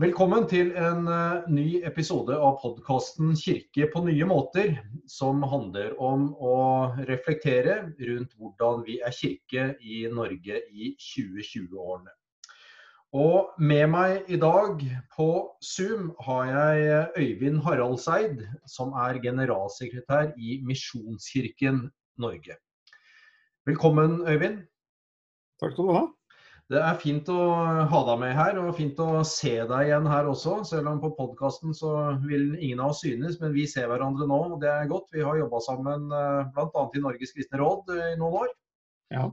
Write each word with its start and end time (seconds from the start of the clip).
Velkommen 0.00 0.46
til 0.48 0.70
en 0.80 1.02
uh, 1.12 1.42
ny 1.52 1.82
episode 1.84 2.32
av 2.32 2.54
podkasten 2.62 3.34
'Kirke 3.36 3.84
på 3.92 4.00
nye 4.06 4.24
måter', 4.24 4.78
som 5.04 5.42
handler 5.44 5.92
om 6.00 6.30
å 6.40 6.54
reflektere 7.10 7.74
rundt 7.98 8.32
hvordan 8.38 8.80
vi 8.86 8.94
er 9.04 9.12
kirke 9.12 9.66
i 9.84 9.98
Norge 10.08 10.62
i 10.72 10.94
2020-årene. 11.04 12.14
Og 13.12 13.60
med 13.60 13.90
meg 13.92 14.30
i 14.32 14.38
dag 14.40 14.80
på 15.18 15.28
Zoom 15.60 16.14
har 16.24 16.48
jeg 16.48 17.04
Øyvind 17.26 17.60
Haraldseid, 17.66 18.40
som 18.64 18.96
er 18.96 19.20
generalsekretær 19.20 20.32
i 20.40 20.62
Misjonskirken 20.64 21.90
Norge. 22.16 22.56
Velkommen, 23.68 24.22
Øyvind. 24.24 24.64
Takk 25.60 25.76
skal 25.76 25.92
du 25.92 25.96
ha. 25.98 26.06
Det 26.70 26.78
er 26.78 26.98
fint 27.02 27.26
å 27.34 27.36
ha 27.90 28.00
deg 28.06 28.18
med 28.22 28.36
her, 28.38 28.58
og 28.62 28.76
fint 28.78 29.00
å 29.02 29.24
se 29.26 29.56
deg 29.66 29.88
igjen 29.88 30.04
her 30.06 30.28
også. 30.30 30.60
Selv 30.68 30.92
om 30.92 31.00
på 31.02 31.08
podkasten 31.16 31.74
så 31.74 32.12
vil 32.22 32.52
ingen 32.60 32.84
av 32.84 32.92
oss 32.92 33.00
synes, 33.02 33.40
men 33.40 33.50
vi 33.56 33.64
ser 33.66 33.88
hverandre 33.90 34.28
nå, 34.30 34.38
og 34.54 34.60
det 34.62 34.70
er 34.70 34.92
godt. 34.92 35.08
Vi 35.10 35.24
har 35.26 35.40
jobba 35.40 35.62
sammen 35.66 36.06
eh, 36.14 36.52
bl.a. 36.54 36.84
i 36.94 37.02
Norges 37.02 37.34
kristne 37.34 37.58
råd 37.58 37.90
eh, 37.96 38.12
i 38.12 38.20
noen 38.22 38.38
år. 38.44 38.54
Ja. 39.10 39.26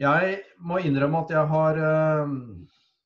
Jeg 0.00 0.40
må 0.56 0.80
innrømme 0.80 1.20
at 1.20 1.36
jeg 1.36 1.52
har 1.52 1.84
eh, 1.84 2.34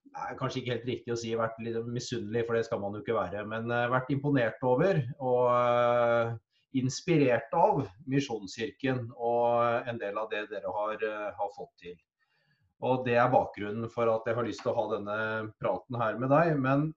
det 0.07 0.31
er 0.31 0.39
kanskje 0.39 0.63
ikke 0.63 0.77
helt 0.77 0.91
riktig 0.95 1.17
å 1.17 1.21
si 1.27 1.35
vært 1.37 1.59
litt 1.67 1.83
misunnelig, 1.91 2.47
for 2.47 2.55
det 2.55 2.65
skal 2.71 2.87
man 2.87 2.95
jo 2.95 3.03
ikke 3.03 3.19
være. 3.19 3.43
Men 3.51 3.67
vært 3.91 4.15
imponert 4.15 4.63
over 4.65 5.03
og 5.19 6.79
inspirert 6.79 7.51
av 7.59 7.89
Misjonskirken 8.07 9.09
og 9.19 9.91
en 9.91 9.99
del 9.99 10.17
av 10.23 10.31
det 10.31 10.47
dere 10.55 10.79
har, 10.79 11.11
har 11.43 11.59
fått 11.59 11.75
til. 11.83 11.99
Og 12.85 13.07
Det 13.07 13.15
er 13.17 13.33
bakgrunnen 13.33 13.89
for 13.89 14.11
at 14.13 14.27
jeg 14.29 14.37
har 14.37 14.45
lyst 14.45 14.61
til 14.65 14.73
å 14.73 14.77
ha 14.77 14.87
denne 14.97 15.19
praten 15.61 15.97
her 15.97 16.19
med 16.21 16.29
deg. 16.33 16.57
Men 16.61 16.91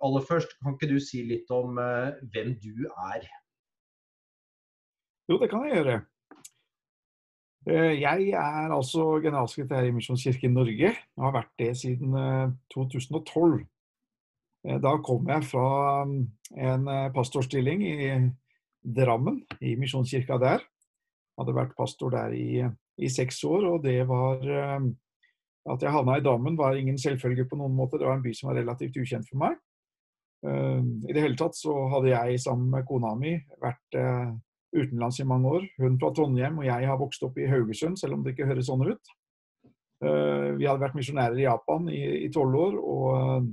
aller 0.00 0.24
først, 0.24 0.56
kan 0.62 0.76
ikke 0.76 0.88
du 0.94 1.00
si 1.02 1.24
litt 1.28 1.50
om 1.52 1.76
uh, 1.80 2.16
hvem 2.32 2.54
du 2.62 2.86
er? 2.88 3.26
Jo, 5.28 5.36
det 5.42 5.50
kan 5.52 5.66
jeg 5.66 5.76
gjøre. 5.76 5.98
Uh, 7.68 7.92
jeg 8.00 8.30
er 8.32 8.72
altså 8.72 9.10
generalsekretær 9.20 9.90
i 9.90 9.92
Misjonskirken 9.94 10.56
Norge. 10.56 10.94
Jeg 10.94 11.26
har 11.26 11.36
vært 11.36 11.52
det 11.60 11.74
siden 11.82 12.16
uh, 12.16 12.48
eh, 12.48 12.56
2012. 12.72 13.60
Da 14.60 14.90
kom 15.00 15.28
jeg 15.28 15.44
fra 15.48 15.68
um, 16.04 16.18
en 16.52 16.88
pastorstilling 17.14 17.80
i 17.80 18.08
Drammen, 18.84 19.38
i 19.64 19.72
Misjonskirka 19.80 20.36
der. 20.40 20.60
Jeg 20.60 21.40
hadde 21.40 21.54
vært 21.56 21.76
pastor 21.78 22.12
der 22.12 22.34
i, 22.36 22.66
i 23.00 23.08
seks 23.08 23.38
år, 23.48 23.64
og 23.70 23.86
det 23.86 24.02
var 24.08 24.44
at 25.68 25.82
jeg 25.84 25.92
havna 25.92 26.16
i 26.16 26.24
Drammen 26.24 26.56
var 26.58 26.76
ingen 26.78 26.98
selvfølge 26.98 27.44
på 27.48 27.58
noen 27.60 27.74
måte. 27.76 27.98
Det 28.00 28.08
var 28.08 28.16
en 28.16 28.24
by 28.24 28.32
som 28.36 28.48
var 28.50 28.60
relativt 28.60 28.96
ukjent 29.00 29.28
for 29.28 29.42
meg. 29.42 29.58
Uh, 30.46 30.80
I 31.04 31.12
det 31.12 31.20
hele 31.20 31.36
tatt 31.36 31.58
så 31.58 31.74
hadde 31.92 32.14
jeg 32.14 32.40
sammen 32.40 32.70
med 32.72 32.86
kona 32.88 33.12
mi 33.18 33.34
vært 33.60 33.98
uh, 34.00 34.32
utenlands 34.72 35.20
i 35.20 35.28
mange 35.28 35.52
år. 35.58 35.66
Hun 35.82 35.98
fra 36.00 36.12
Trondheim 36.16 36.62
og 36.62 36.68
jeg 36.68 36.88
har 36.88 37.00
vokst 37.00 37.24
opp 37.26 37.36
i 37.36 37.48
Haugesund, 37.50 38.00
selv 38.00 38.16
om 38.16 38.24
det 38.24 38.32
ikke 38.34 38.48
høres 38.48 38.70
sånn 38.70 38.86
ut. 38.88 39.14
Uh, 40.00 40.56
vi 40.56 40.64
hadde 40.64 40.80
vært 40.80 40.96
misjonærer 40.96 41.36
i 41.36 41.44
Japan 41.44 41.90
i 41.92 42.30
tolv 42.32 42.56
år 42.56 42.78
og 42.80 43.50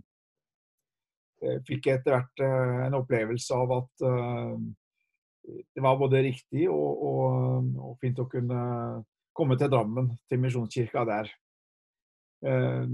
fikk 1.67 1.91
etter 1.91 2.15
hvert 2.15 2.41
en 2.41 2.95
opplevelse 2.97 3.53
av 3.53 3.69
at 3.75 4.05
det 5.45 5.83
var 5.85 5.99
både 5.99 6.23
riktig 6.25 6.63
og, 6.65 7.03
og, 7.05 7.67
og 7.77 7.91
fint 8.01 8.17
å 8.17 8.25
kunne 8.31 8.61
komme 9.37 9.57
til 9.59 9.69
Drammen, 9.69 10.09
til 10.25 10.41
Misjonskirka 10.41 11.03
der. 11.05 11.29
Eh, 12.45 12.87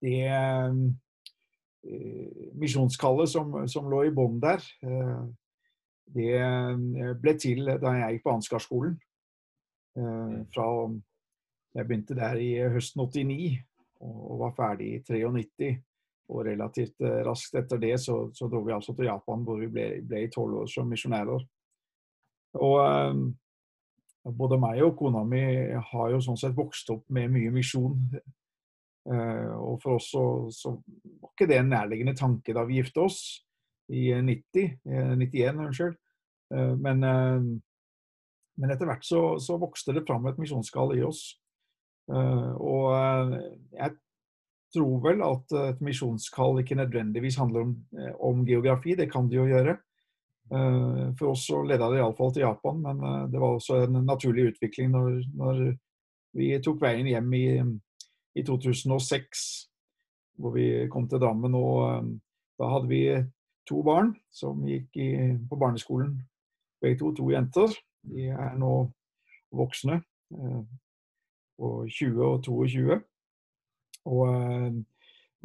det 0.00 0.28
eh, 0.28 0.74
misjonskallet 2.54 3.28
som, 3.28 3.68
som, 3.68 3.90
lå 3.90 4.04
i 4.06 4.14
bånn 4.14 4.40
der, 4.42 4.62
eh, 4.86 5.26
det 6.16 6.38
ble 7.20 7.34
til 7.40 7.66
da 7.66 7.92
jeg 7.98 8.16
gikk 8.16 8.24
på 8.28 8.34
Ansgarskolen. 8.36 8.94
Fra 10.54 10.66
jeg 11.74 11.88
begynte 11.88 12.14
der 12.14 12.38
i 12.38 12.50
høsten 12.70 13.02
89 13.02 13.56
og 14.06 14.36
var 14.44 14.52
ferdig 14.54 14.90
i 14.92 15.00
93. 15.02 15.72
Og 16.30 16.44
relativt 16.46 17.02
raskt 17.26 17.58
etter 17.58 17.80
det 17.82 17.96
så, 18.04 18.20
så 18.30 18.46
dro 18.52 18.60
vi 18.68 18.74
altså 18.76 18.94
til 18.94 19.08
Japan, 19.08 19.42
hvor 19.42 19.58
vi 19.58 19.66
ble 19.98 20.22
i 20.22 20.30
tolv 20.30 20.60
år 20.62 20.70
som 20.70 20.86
misjonærer. 20.92 21.42
Og 22.62 22.78
både 24.34 24.58
meg 24.58 24.82
og 24.82 24.96
kona 24.98 25.22
mi 25.26 25.42
har 25.90 26.10
jo 26.10 26.22
sånn 26.24 26.38
sett 26.40 26.56
vokst 26.56 26.90
opp 26.94 27.04
med 27.14 27.30
mye 27.34 27.52
misjon. 27.54 28.00
Eh, 29.06 29.52
og 29.54 29.78
for 29.82 30.00
oss 30.00 30.08
så, 30.10 30.24
så, 30.50 30.72
var 31.20 31.30
ikke 31.30 31.46
det 31.50 31.60
en 31.60 31.70
nærliggende 31.70 32.16
tanke 32.18 32.54
da 32.56 32.64
vi 32.66 32.80
gifte 32.80 33.04
oss 33.04 33.20
i 33.94 34.08
90, 34.10 34.80
91. 34.82 35.36
Eh, 35.44 35.60
unnskyld. 35.68 35.98
Eh, 36.54 36.72
men, 36.82 37.04
men, 38.56 38.72
etter 38.72 38.90
hvert 38.90 39.06
så, 39.06 39.22
så, 39.42 39.60
vokste 39.62 39.94
det 39.94 40.06
fram 40.08 40.26
et 40.26 40.40
misjonskall 40.42 40.96
i 40.96 41.04
oss. 41.06 41.28
Og 42.06 42.92
jeg 43.74 43.94
tror 44.74 45.00
vel 45.02 45.22
at 45.26 45.54
et 45.58 45.80
misjonskall 45.82 46.60
ikke 46.62 46.78
nødvendigvis 46.78 47.38
handler 47.40 47.64
om, 47.66 47.72
om 48.22 48.44
geografi, 48.46 48.94
det 48.94 49.08
kan 49.10 49.26
det 49.30 49.40
jo 49.40 49.48
gjøre. 49.50 49.74
Eh, 50.50 51.14
for 51.18 51.26
oss 51.26 51.46
så 51.46 51.62
leda 51.66 51.88
det 51.90 51.98
iallfall 51.98 52.30
til 52.34 52.44
Japan, 52.44 52.78
men 52.82 53.02
eh, 53.02 53.22
det 53.32 53.40
var 53.42 53.56
også 53.56 53.80
en 53.82 53.98
naturlig 54.06 54.52
utvikling 54.52 54.92
når, 54.94 55.16
når 55.34 55.62
vi 56.38 56.52
tok 56.62 56.78
veien 56.84 57.08
hjem 57.10 57.32
i, 57.34 57.46
i, 58.38 58.44
2006, 58.46 59.42
hvor 60.38 60.54
vi 60.54 60.68
kom 60.92 61.08
til 61.10 61.22
Drammen. 61.22 61.56
Og 61.58 61.80
eh, 61.88 62.12
da 62.60 62.70
hadde 62.76 62.92
vi 62.92 63.02
to 63.66 63.82
barn 63.82 64.14
som 64.30 64.62
gikk 64.68 65.00
i, 65.02 65.10
på 65.50 65.58
barneskolen. 65.58 66.14
Begge 66.82 67.00
to, 67.00 67.10
to 67.16 67.30
jenter. 67.32 67.74
De 68.06 68.30
er 68.30 68.54
nå 68.60 68.74
voksne. 69.56 69.98
På 71.56 71.68
20 71.88 72.22
og 72.22 72.44
22. 72.44 72.98
Og 74.06 74.22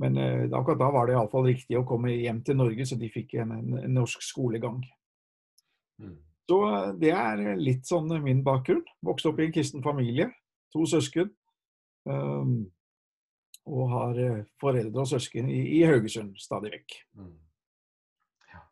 men 0.02 0.18
eh, 0.18 0.50
akkurat 0.58 0.80
da 0.80 0.90
var 0.92 1.08
det 1.08 1.14
iallfall 1.14 1.46
riktig 1.46 1.78
å 1.78 1.86
komme 1.86 2.16
hjem 2.16 2.42
til 2.46 2.58
Norge, 2.58 2.86
så 2.90 2.98
de 2.98 3.10
fikk 3.14 3.36
en, 3.44 3.54
en, 3.54 3.78
en 3.84 3.96
norsk 4.00 4.24
skolegang. 4.26 4.80
Mm. 6.02 6.16
Så 6.50 6.58
eh, 6.68 6.88
det 7.04 7.12
er 7.14 7.44
litt 7.62 7.86
sånn 7.86 8.10
min 8.24 8.42
bakgrunn. 8.46 8.82
Vokste 9.06 9.30
opp 9.30 9.42
i 9.42 9.46
en 9.46 9.54
kristen 9.54 9.86
familie. 9.86 10.32
To 10.74 10.88
søsken. 10.90 11.30
Um, 12.10 12.72
og 13.70 13.92
har 13.94 14.20
eh, 14.24 14.44
foreldre 14.62 15.04
og 15.04 15.12
søsken 15.12 15.52
i, 15.54 15.62
i 15.78 15.82
Haugesund 15.86 16.34
stadig 16.42 16.74
vekk. 16.80 16.98
Mm. 17.22 17.36
Ja. 18.56 18.64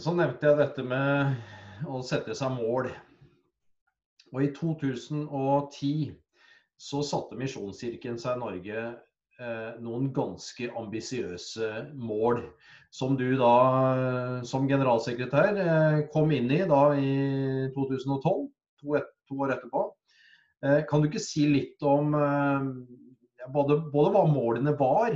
Så 0.00 0.16
nevnte 0.16 0.48
jeg 0.48 0.60
dette 0.62 0.86
med 0.88 1.84
å 1.84 2.00
sette 2.06 2.38
seg 2.38 2.56
mål. 2.56 2.94
Og 4.32 4.40
i 4.40 4.54
2010 4.56 6.14
så 6.80 7.02
satte 7.04 7.36
Misjonskirken 7.36 8.16
seg 8.20 8.38
i 8.38 8.40
Norge 8.40 8.86
Eh, 8.86 9.02
noen 9.84 10.10
ganske 10.16 10.70
ambisiøse 10.80 11.70
mål. 11.98 12.40
Som 12.94 13.16
du 13.18 13.26
da 13.36 13.54
eh, 13.92 14.36
som 14.48 14.68
generalsekretær 14.70 15.58
eh, 15.60 15.96
kom 16.12 16.30
inn 16.32 16.48
i 16.54 16.62
da 16.68 16.82
i 16.96 17.10
2012, 17.74 18.46
to, 18.80 18.94
et, 18.96 19.10
to 19.28 19.40
år 19.44 19.56
etterpå. 19.56 19.90
Kan 20.88 21.02
du 21.02 21.06
ikke 21.10 21.20
si 21.20 21.44
litt 21.46 21.82
om 21.84 22.14
både, 22.16 23.74
både, 23.92 24.08
hva 24.10 24.22
målene 24.26 24.72
var, 24.80 25.12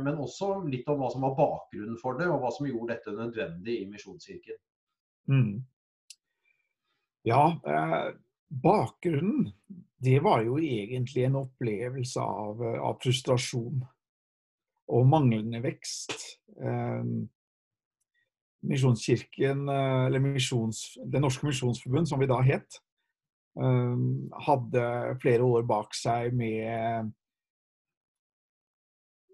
men 0.00 0.20
også 0.22 0.60
litt 0.70 0.88
om 0.88 1.02
hva 1.02 1.10
som 1.12 1.26
var 1.26 1.34
bakgrunnen 1.36 1.98
for 2.00 2.16
det, 2.16 2.28
og 2.30 2.38
hva 2.40 2.52
som 2.54 2.68
gjorde 2.68 2.94
dette 2.94 3.12
nødvendig 3.12 3.74
i 3.82 3.88
Misjonskirken? 3.90 4.56
Mm. 5.28 5.58
Ja, 7.22 7.60
eh, 7.66 8.14
bakgrunnen 8.48 9.52
det 10.00 10.20
var 10.24 10.44
jo 10.46 10.56
egentlig 10.58 11.26
en 11.26 11.42
opplevelse 11.42 12.20
av, 12.20 12.62
eh, 12.64 12.80
av 12.80 12.96
frustrasjon 13.02 13.82
og 14.90 15.06
manglende 15.06 15.60
vekst. 15.62 16.16
Eh, 16.60 17.04
Misjonskirken, 18.60 19.68
eh, 19.68 20.06
eller 20.06 20.20
misjons, 20.20 20.98
Det 21.06 21.20
norske 21.20 21.46
misjonsforbund, 21.46 22.08
som 22.08 22.20
vi 22.20 22.26
da 22.26 22.40
het, 22.42 22.80
eh, 23.56 23.96
hadde 24.46 25.18
flere 25.20 25.40
år 25.40 25.66
bak 25.66 25.94
seg 25.94 26.34
med 26.34 27.12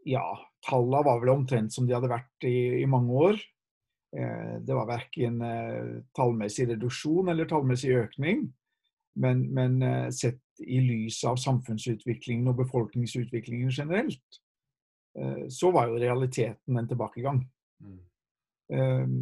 Ja, 0.06 0.38
tallene 0.62 1.02
var 1.04 1.18
vel 1.18 1.30
omtrent 1.30 1.72
som 1.72 1.84
de 1.84 1.92
hadde 1.92 2.08
vært 2.08 2.44
i, 2.44 2.82
i 2.82 2.86
mange 2.86 3.10
år. 3.10 3.40
Eh, 4.16 4.60
det 4.62 4.72
var 4.72 4.86
verken 4.86 5.40
tallmessig 6.14 6.68
reduksjon 6.68 7.28
eller 7.28 7.44
tallmessig 7.44 7.90
økning. 7.90 8.52
Men, 9.16 9.52
men, 9.52 10.12
sett 10.12 10.38
i 10.60 10.80
lys 10.80 11.22
av 11.28 11.38
samfunnsutviklingen 11.40 12.48
og 12.50 12.60
befolkningsutviklingen 12.62 13.70
generelt, 13.70 14.40
eh, 15.18 15.46
så 15.52 15.70
var 15.74 15.90
jo 15.90 16.00
realiteten 16.00 16.78
en 16.78 16.88
tilbakegang. 16.88 17.42
Mm. 17.80 17.98
Ehm, 18.72 19.18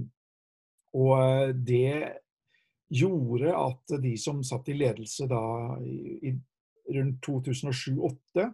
og 0.94 1.54
det 1.66 2.20
gjorde 2.94 3.54
at 3.58 3.96
de 4.02 4.14
som 4.20 4.42
satt 4.46 4.68
i 4.70 4.76
ledelse 4.78 5.26
da 5.28 5.42
i, 5.82 6.34
rundt 6.94 7.26
2007-2008, 7.26 8.52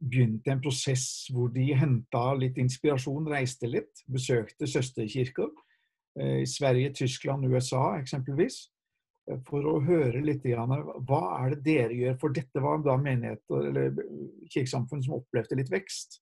begynte 0.00 0.52
en 0.52 0.62
prosess 0.64 1.28
hvor 1.32 1.50
de 1.52 1.66
henta 1.76 2.30
litt 2.36 2.56
inspirasjon, 2.60 3.28
reiste 3.28 3.68
litt, 3.68 4.04
besøkte 4.08 4.68
søsterkirker 4.68 5.50
i 6.16 6.46
Sverige, 6.48 6.92
Tyskland, 7.02 7.44
USA 7.46 7.98
eksempelvis. 8.00 8.62
For 9.46 9.66
å 9.68 9.76
høre 9.84 10.22
litt 10.24 10.42
grann, 10.46 10.72
hva 11.06 11.20
er 11.40 11.54
det 11.54 11.62
dere 11.66 11.96
gjør. 11.98 12.18
For 12.22 12.34
dette 12.34 12.62
var 12.64 12.82
da 12.84 12.96
menigheter 13.00 13.68
eller 13.70 13.94
kirkesamfunn 14.50 15.04
som 15.06 15.18
opplevde 15.20 15.58
litt 15.60 15.70
vekst. 15.72 16.20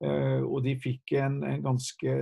Og 0.00 0.60
de 0.62 0.76
fikk 0.78 1.16
en, 1.18 1.40
en 1.42 1.64
ganske 1.64 2.12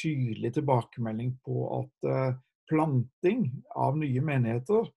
tydelig 0.00 0.54
tilbakemelding 0.56 1.34
på 1.44 1.66
at 1.76 2.38
planting 2.70 3.42
av 3.76 3.98
nye 4.00 4.22
menigheter 4.24 4.88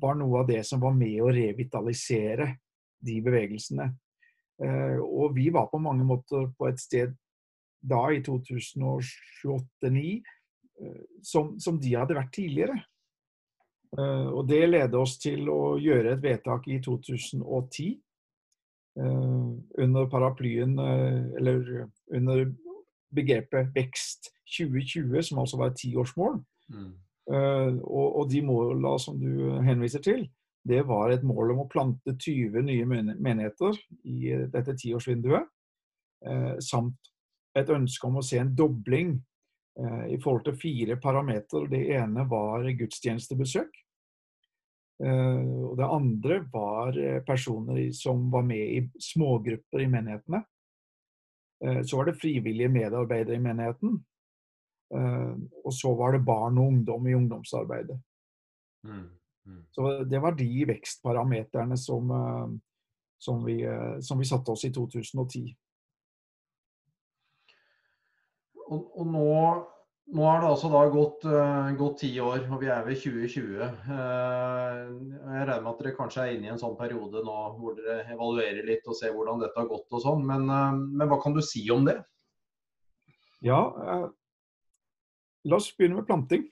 var 0.00 0.14
noe 0.16 0.42
av 0.42 0.46
det 0.48 0.62
som 0.66 0.80
var 0.80 0.94
med 0.96 1.18
å 1.22 1.32
revitalisere 1.34 2.46
de 3.04 3.18
bevegelsene. 3.24 3.90
Eh, 4.60 4.98
og 5.00 5.34
vi 5.36 5.48
var 5.52 5.70
på 5.72 5.80
mange 5.80 6.04
måter 6.04 6.48
på 6.56 6.68
et 6.68 6.80
sted 6.80 7.14
da, 7.80 8.02
i 8.12 8.20
2028-2009, 8.24 10.20
eh, 10.84 11.02
som, 11.24 11.54
som, 11.60 11.80
de 11.80 11.94
hadde 11.96 12.16
vært 12.18 12.34
tidligere. 12.36 12.76
Eh, 13.98 14.28
og 14.30 14.46
det 14.48 14.62
leder 14.68 15.00
oss 15.00 15.16
til 15.22 15.48
å 15.50 15.76
gjøre 15.80 16.14
et 16.14 16.22
vedtak 16.24 16.68
i 16.70 16.80
2010 16.84 17.98
under 19.00 20.08
paraplyen, 20.10 20.72
eller 21.38 21.68
under 22.12 22.40
begrepet 23.14 23.70
Vekst 23.72 24.26
2020, 24.50 25.14
som 25.24 25.38
altså 25.40 25.60
var 25.60 25.70
et 25.70 25.78
tiårsmål. 25.78 26.34
Mm. 26.74 26.90
Og, 27.86 28.26
de 28.28 28.42
måla 28.44 28.96
som 29.00 29.16
du 29.16 29.54
henviser 29.64 30.02
til, 30.04 30.26
det 30.68 30.82
var 30.90 31.14
et 31.14 31.24
mål 31.24 31.54
om 31.54 31.62
å 31.62 31.68
plante 31.70 32.16
20 32.18 32.66
nye 32.66 32.90
menigheter 33.14 33.78
i 34.10 34.34
dette 34.52 34.74
tiårsvinduet. 34.82 35.48
Samt 36.66 37.12
et 37.56 37.72
ønske 37.72 38.10
om 38.10 38.20
å 38.20 38.26
se 38.26 38.42
en 38.42 38.52
dobling 38.58 39.16
i 40.10 40.16
forhold 40.20 40.42
til 40.44 40.56
fire 40.58 40.96
parametere. 41.00 41.68
Det 41.70 41.78
ene 41.94 42.24
var 42.28 42.66
gudstjenestebesøk. 42.76 43.76
og 45.00 45.76
det 45.78 45.86
andre 45.86 46.40
var 46.52 46.98
personer 47.24 47.92
som 47.96 48.26
var 48.32 48.42
med 48.42 48.64
i 48.74 48.80
smågrupper 49.00 49.80
i 49.80 49.86
menighetene. 49.86 50.42
så 51.86 51.96
var 51.96 52.04
det 52.10 52.18
frivillige 52.20 52.68
medarbeidere 52.68 53.36
i 53.36 53.44
menigheten. 53.46 54.04
Eh, 54.94 55.34
og 55.64 55.74
så 55.74 55.94
var 55.94 56.12
det 56.12 56.24
barn 56.26 56.58
og 56.58 56.72
ungdom 56.72 57.06
i 57.06 57.14
ungdomsarbeidet. 57.14 58.00
Mm. 58.86 59.08
Mm. 59.46 59.64
Så 59.70 60.04
det 60.04 60.18
var 60.22 60.34
de 60.34 60.64
vekstparameterne 60.66 61.76
som, 61.78 62.10
eh, 62.10 62.48
som, 63.18 63.44
vi, 63.44 63.62
eh, 63.62 64.00
som 64.00 64.18
vi 64.18 64.24
satte 64.24 64.50
oss 64.50 64.64
i 64.64 64.72
2010. 64.74 65.56
Og, 68.70 68.84
og 69.02 69.08
nå, 69.10 69.30
nå 70.14 70.26
har 70.28 70.42
det 70.42 70.50
altså 70.50 70.70
da 70.70 70.84
gått, 70.92 71.26
uh, 71.26 71.70
gått 71.78 71.98
ti 72.04 72.12
år, 72.22 72.44
og 72.46 72.62
vi 72.62 72.70
er 72.70 72.86
ved 72.86 73.00
2020. 73.02 73.64
Uh, 73.88 74.84
jeg 75.10 75.48
regner 75.48 75.64
med 75.64 75.72
at 75.72 75.82
dere 75.82 75.96
kanskje 75.98 76.22
er 76.22 76.36
inne 76.36 76.48
i 76.48 76.52
en 76.54 76.62
sånn 76.62 76.78
periode 76.78 77.24
nå 77.26 77.40
hvor 77.58 77.74
dere 77.78 78.06
evaluerer 78.14 78.62
litt 78.68 78.86
og 78.86 78.98
ser 78.98 79.16
hvordan 79.16 79.42
dette 79.42 79.58
har 79.58 79.68
gått 79.70 79.90
og 79.90 80.04
sånn. 80.06 80.24
Men, 80.30 80.46
uh, 80.46 80.70
men 80.78 81.10
hva 81.10 81.18
kan 81.22 81.34
du 81.34 81.42
si 81.44 81.66
om 81.74 81.84
det? 81.88 81.98
Ja, 83.44 83.60
La 85.48 85.56
oss 85.56 85.70
begynne 85.76 86.00
med 86.00 86.06
planting. 86.06 86.48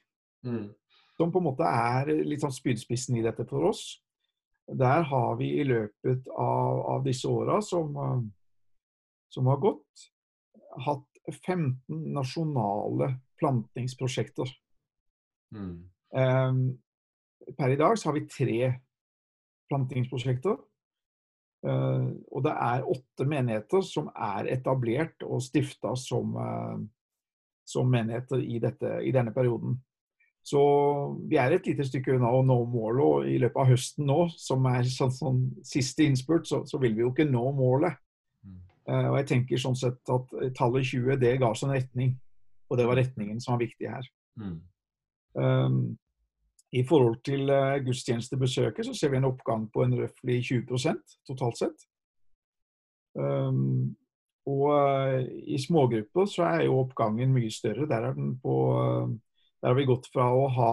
Mm. 0.46 0.68
Som 1.16 1.32
på 1.32 1.40
en 1.42 1.48
måte 1.48 1.66
er 1.66 2.12
litt 2.24 2.44
sånn 2.44 2.54
spydspissen 2.54 3.18
i 3.18 3.24
dette 3.24 3.44
for 3.48 3.68
oss. 3.68 3.82
Der 4.68 5.04
har 5.10 5.36
vi 5.40 5.50
i 5.60 5.64
løpet 5.66 6.28
av, 6.30 6.80
av 6.94 7.04
disse 7.06 7.28
åra 7.28 7.58
som, 7.64 7.96
eh, 8.04 8.22
som, 9.32 9.48
har 9.48 9.60
gått, 9.62 10.08
hatt 10.84 11.17
15 11.34 12.00
nasjonale 12.14 13.12
plantingsprosjekter. 13.40 14.50
Mm. 15.54 15.74
Um, 16.12 16.62
per 17.56 17.72
i 17.72 17.78
dag 17.80 17.98
så 17.98 18.10
har 18.10 18.18
vi 18.18 18.28
tre 18.28 18.72
plantingsprosjekter. 19.68 20.56
Uh, 21.66 22.14
og 22.30 22.44
det 22.46 22.54
er 22.54 22.86
åtte 22.86 23.26
menigheter 23.26 23.82
som 23.82 24.12
er 24.14 24.46
etablert 24.52 25.24
og 25.26 25.42
stifta 25.42 25.96
som, 25.98 26.36
uh, 26.38 26.78
som 27.66 27.90
menigheter 27.90 28.42
i, 28.44 28.60
dette, 28.62 28.98
i, 29.02 29.12
denne 29.14 29.34
perioden. 29.34 29.78
Så 30.46 30.60
vi 31.28 31.36
er 31.36 31.52
et 31.52 31.66
lite 31.66 31.84
stykke 31.84 32.14
unna 32.16 32.30
å 32.32 32.44
nå 32.46 32.56
målet, 32.70 33.02
og 33.04 33.26
i 33.28 33.36
løpet 33.42 33.58
av 33.60 33.68
høsten 33.68 34.06
nå, 34.08 34.20
som 34.38 34.64
er 34.70 34.86
sånn, 34.88 35.12
sånn 35.12 35.40
siste 35.66 36.06
innspurt, 36.06 36.46
så, 36.48 36.62
så, 36.64 36.78
vil 36.80 36.94
vi 36.96 37.04
jo 37.04 37.10
ikke 37.12 37.28
nå 37.28 37.50
målet. 37.58 37.98
Uh, 38.88 39.10
og 39.12 39.18
jeg 39.20 39.28
tenker 39.34 39.60
sånn 39.60 39.76
sett 39.78 40.12
at 40.12 40.34
tallet 40.56 40.88
20, 40.88 41.18
det 41.20 41.36
ga 41.42 41.52
oss 41.52 41.64
en 41.66 41.74
retning. 41.74 42.16
Og 42.68 42.80
det 42.80 42.88
var 42.88 43.00
retningen 43.00 43.40
som 43.40 43.54
var 43.54 43.62
viktig 43.64 43.88
her. 43.88 44.08
Mm. 44.40 44.58
Um, 45.38 45.78
I 46.72 46.82
forhold 46.88 47.20
til 47.24 47.48
uh, 47.52 47.78
gudstjenestebesøket 47.84 48.88
så 48.88 48.96
ser 48.96 49.12
vi 49.12 49.20
en 49.20 49.28
oppgang 49.28 49.68
på 49.72 49.84
en 49.84 49.96
røftlig 50.00 50.42
20% 50.50 51.16
totalt 51.28 51.62
sett. 51.62 51.88
Um, 53.18 53.96
og 54.48 54.68
eh, 54.72 55.26
i 55.54 55.58
smågrupper 55.60 56.28
så 56.30 56.46
er 56.48 56.62
jo 56.66 56.80
oppgangen 56.82 57.34
mye 57.34 57.50
større. 57.52 57.88
Der, 57.90 58.12
på, 58.42 58.54
eh, 58.80 59.10
der 59.60 59.72
har 59.72 59.76
vi 59.76 59.88
gått 59.88 60.08
fra 60.12 60.30
å 60.32 60.46
ha 60.54 60.72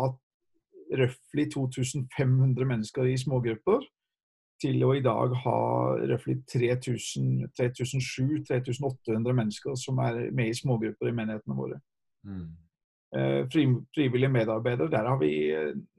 røftlig 0.95 1.49
2500 1.53 2.69
mennesker 2.69 3.09
i 3.09 3.17
smågrupper, 3.19 3.83
til 4.61 4.83
å 4.87 4.93
i 4.95 5.01
dag 5.03 5.33
ha 5.43 5.59
røftlig 6.11 6.37
3700-3800 6.51 9.33
mennesker 9.35 9.75
som 9.79 9.95
er 10.03 10.13
med 10.35 10.47
i 10.51 10.57
smågrupper 10.57 11.07
i 11.09 11.17
menighetene 11.17 11.57
våre. 11.57 11.77
Mm. 12.25 12.49
Eh, 13.15 13.41
fri, 13.51 13.63
frivillige 13.95 14.31
medarbeidere, 14.31 14.91
der 14.91 15.05
har 15.11 15.17
vi 15.21 15.31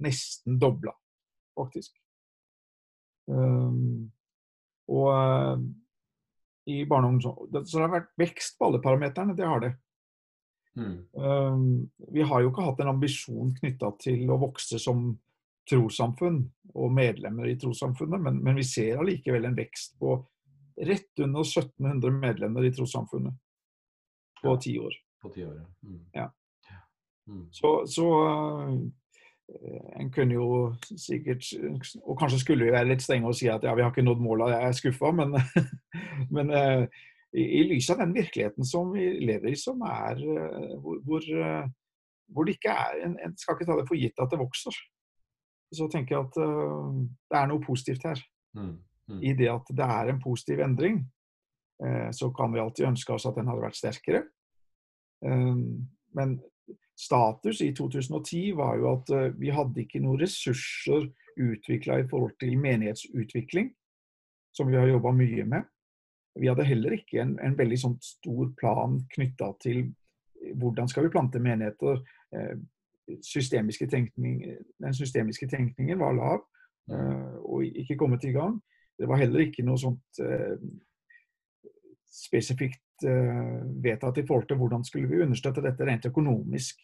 nesten 0.05 0.53
dobla, 0.61 0.93
faktisk. 1.59 1.93
Um, 3.27 4.13
og 4.87 5.09
i 6.67 6.85
barne- 6.85 7.07
og 7.07 7.13
ungdom. 7.13 7.67
Så 7.67 7.79
det 7.79 7.87
har 7.87 8.01
vært 8.01 8.15
vekst 8.19 8.59
på 8.59 8.67
alle 8.67 8.83
parameterne. 8.83 9.37
Det 9.37 9.47
har 9.47 9.61
det. 9.61 9.73
Mm. 10.77 10.97
Um, 11.15 11.91
vi 12.13 12.23
har 12.23 12.43
jo 12.43 12.51
ikke 12.51 12.67
hatt 12.67 12.81
en 12.81 12.93
ambisjon 12.93 13.55
knytta 13.57 13.93
til 14.03 14.31
å 14.31 14.41
vokse 14.41 14.79
som 14.83 15.15
trossamfunn 15.71 16.43
og 16.75 16.93
medlemmer 16.95 17.51
i 17.51 17.57
trossamfunnet, 17.61 18.23
men, 18.23 18.41
men, 18.45 18.59
vi 18.59 18.67
ser 18.67 19.01
allikevel 19.01 19.49
en 19.49 19.57
vekst 19.57 19.97
på 20.01 20.19
rett 20.87 21.25
under 21.25 21.47
1700 21.47 22.21
medlemmer 22.21 22.67
i 22.67 22.73
trossamfunnet 22.75 23.37
på 24.43 24.57
ti 24.63 24.77
år. 24.79 24.99
På 25.23 25.33
ti 25.33 25.47
år, 25.47 25.59
mm. 25.83 26.01
ja. 26.15 26.29
Mm. 27.27 27.47
Så, 27.51 27.71
så 27.91 28.07
Eh, 29.47 30.01
en 30.01 30.09
kunne 30.11 30.35
jo 30.35 30.47
sikkert 30.99 31.47
Og 32.03 32.17
kanskje 32.19 32.41
skulle 32.43 32.67
vi 32.67 32.73
være 32.75 32.89
litt 32.91 33.05
strenge 33.05 33.31
og 33.31 33.37
si 33.39 33.47
at 33.51 33.63
ja, 33.63 33.75
vi 33.79 33.85
har 33.85 33.93
ikke 33.93 34.03
nådd 34.03 34.23
målet, 34.25 34.57
jeg 34.57 34.71
er 34.71 34.79
skuffa, 34.81 35.13
men, 35.15 35.37
men 36.35 36.51
uh, 36.51 36.83
i, 37.31 37.45
i, 37.45 37.61
lys 37.71 37.93
av 37.95 38.01
den 38.03 38.15
virkeligheten 38.17 38.67
som 38.67 38.91
vi 38.95 39.07
lever 39.23 39.53
i, 39.53 39.61
som 39.61 39.85
er 39.87 40.19
uh, 40.19 40.75
hvor, 40.83 40.99
hvor, 41.07 42.43
det 42.49 42.57
ikke 42.57 42.75
er 42.75 43.05
en, 43.07 43.15
en, 43.23 43.37
skal 43.39 43.55
ikke 43.55 43.69
ta 43.71 43.79
det 43.79 43.87
for 43.87 44.01
gitt 44.01 44.23
at 44.23 44.35
det 44.35 44.41
vokser. 44.43 44.81
Så 45.75 45.89
tenker 45.91 46.17
jeg 46.17 46.27
at 46.29 46.37
det 46.37 47.39
er 47.39 47.49
noe 47.51 47.63
positivt 47.65 48.07
her. 48.07 48.21
Mm. 48.57 48.75
Mm. 49.11 49.21
I 49.23 49.33
det 49.39 49.49
at 49.53 49.71
det 49.79 49.87
er 49.87 50.11
en 50.11 50.23
positiv 50.23 50.63
endring. 50.65 51.05
så 52.17 52.31
kan 52.33 52.55
vi 52.55 52.61
alltid 52.61 52.87
ønske 52.89 53.13
oss 53.13 53.27
at 53.29 53.37
den 53.37 53.51
hadde 53.51 53.61
vært 53.61 53.77
sterkere. 53.77 54.23
men 56.17 56.31
status 56.97 57.61
i 57.61 57.75
2010 57.75 58.55
var 58.57 58.79
jo 58.81 58.95
at 58.95 59.13
vi 59.37 59.51
hadde 59.53 59.83
ikke 59.83 60.01
noen 60.01 60.23
ressurser 60.23 61.11
utvikla 61.37 62.01
i 62.01 62.09
forhold 62.09 62.33
til 62.41 62.59
menighetsutvikling, 62.59 63.71
som 64.57 64.71
vi 64.71 64.77
har 64.77 64.89
jobba 64.89 65.13
mye 65.13 65.45
med. 65.45 65.69
Vi 66.37 66.49
hadde 66.49 66.69
heller 66.69 66.97
ikke 66.97 67.21
en, 67.23 67.37
en 67.41 67.57
veldig 67.59 67.79
sånn 67.81 67.97
stor 68.05 68.51
plan 68.61 68.99
knytta 69.15 69.53
til 69.63 69.87
hvordan 70.61 70.89
skal 70.89 71.07
vi 71.07 71.13
plante 71.15 71.41
menigheter. 71.43 72.03
Eh, 73.09 73.21
systemiske 73.23 73.89
tenkning, 73.93 74.43
den 74.83 74.95
systemiske 74.95 75.49
tenkningen 75.49 75.99
var 76.03 76.17
lav 76.17 76.45
og 76.87 77.65
ikke 77.67 77.97
kommet 77.99 78.23
i 78.25 78.31
gang. 78.31 78.61
Det 78.95 79.09
var 79.11 79.19
heller 79.19 79.43
ikke 79.43 79.65
noe 79.67 79.75
sånt 79.75 80.21
spesifikt 82.17 83.05
uh, 83.05 83.63
vedtatt 83.83 84.19
i 84.19 84.27
forhold 84.27 84.49
til 84.49 84.61
hvordan 84.61 84.85
skulle 84.85 85.11
vi 85.11 85.23
understøtte 85.25 85.65
dette 85.65 85.87
rent 85.87 86.09
økonomisk. 86.09 86.81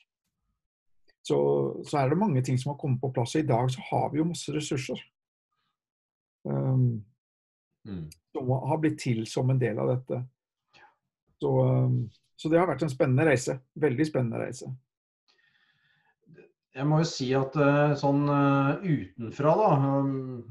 Så, 1.22 1.38
så, 1.86 1.98
er 1.98 2.10
det 2.10 2.18
mange 2.18 2.42
ting 2.42 2.58
som 2.58 2.72
har 2.72 2.80
kommet 2.80 3.00
på 3.00 3.12
plass. 3.14 3.36
Og 3.36 3.44
i 3.44 3.46
dag 3.46 3.70
så 3.70 3.82
har 3.90 4.10
vi 4.10 4.18
jo 4.18 4.28
masse 4.28 4.52
ressurser. 4.54 4.98
Um, 6.44 7.04
mm. 7.86 8.08
Som 8.34 8.50
har 8.50 8.80
blitt 8.82 8.98
til 9.04 9.22
som 9.30 9.50
en 9.50 9.60
del 9.60 9.78
av 9.78 9.92
dette. 9.92 10.18
Så, 11.38 11.52
um, 11.62 12.00
så, 12.36 12.50
det 12.50 12.58
har 12.58 12.66
vært 12.70 12.82
en 12.82 12.92
spennende 12.92 13.28
reise. 13.30 13.60
Veldig 13.78 14.08
spennende 14.08 14.42
reise. 14.42 14.72
Jeg 16.72 16.88
må 16.88 17.02
jo 17.02 17.08
si 17.08 17.28
at 17.36 17.56
uh, 17.60 17.92
sånn 18.00 18.24
uh, 18.32 18.80
utenfra, 18.80 19.52
da 19.58 19.70
um, 20.00 20.42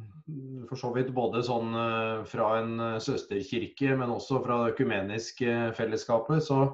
for 0.70 0.80
så 0.80 0.92
vidt 0.96 1.10
både 1.16 1.42
sånn 1.44 1.74
fra 2.30 2.46
en 2.62 2.78
søsterkirke, 3.04 3.90
men 4.00 4.14
også 4.14 4.38
fra 4.46 4.62
det 4.62 4.76
økumeniske 4.78 5.56
fellesskapet, 5.76 6.46
så 6.46 6.70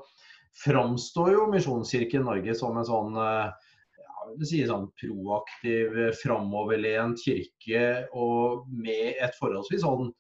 framstår 0.61 1.31
jo 1.33 1.47
Misjonskirken 1.49 2.27
Norge 2.27 2.53
som 2.59 2.77
en 2.77 2.85
sånn 2.85 3.17
ja, 3.17 4.27
vil 4.35 4.45
si 4.45 4.59
sånn 4.69 4.85
proaktiv, 5.01 5.97
framoverlent 6.21 7.23
kirke 7.23 7.87
og 8.13 8.67
med 8.69 9.17
et 9.17 9.33
forholdsvis 9.39 9.81
sånn 9.87 10.11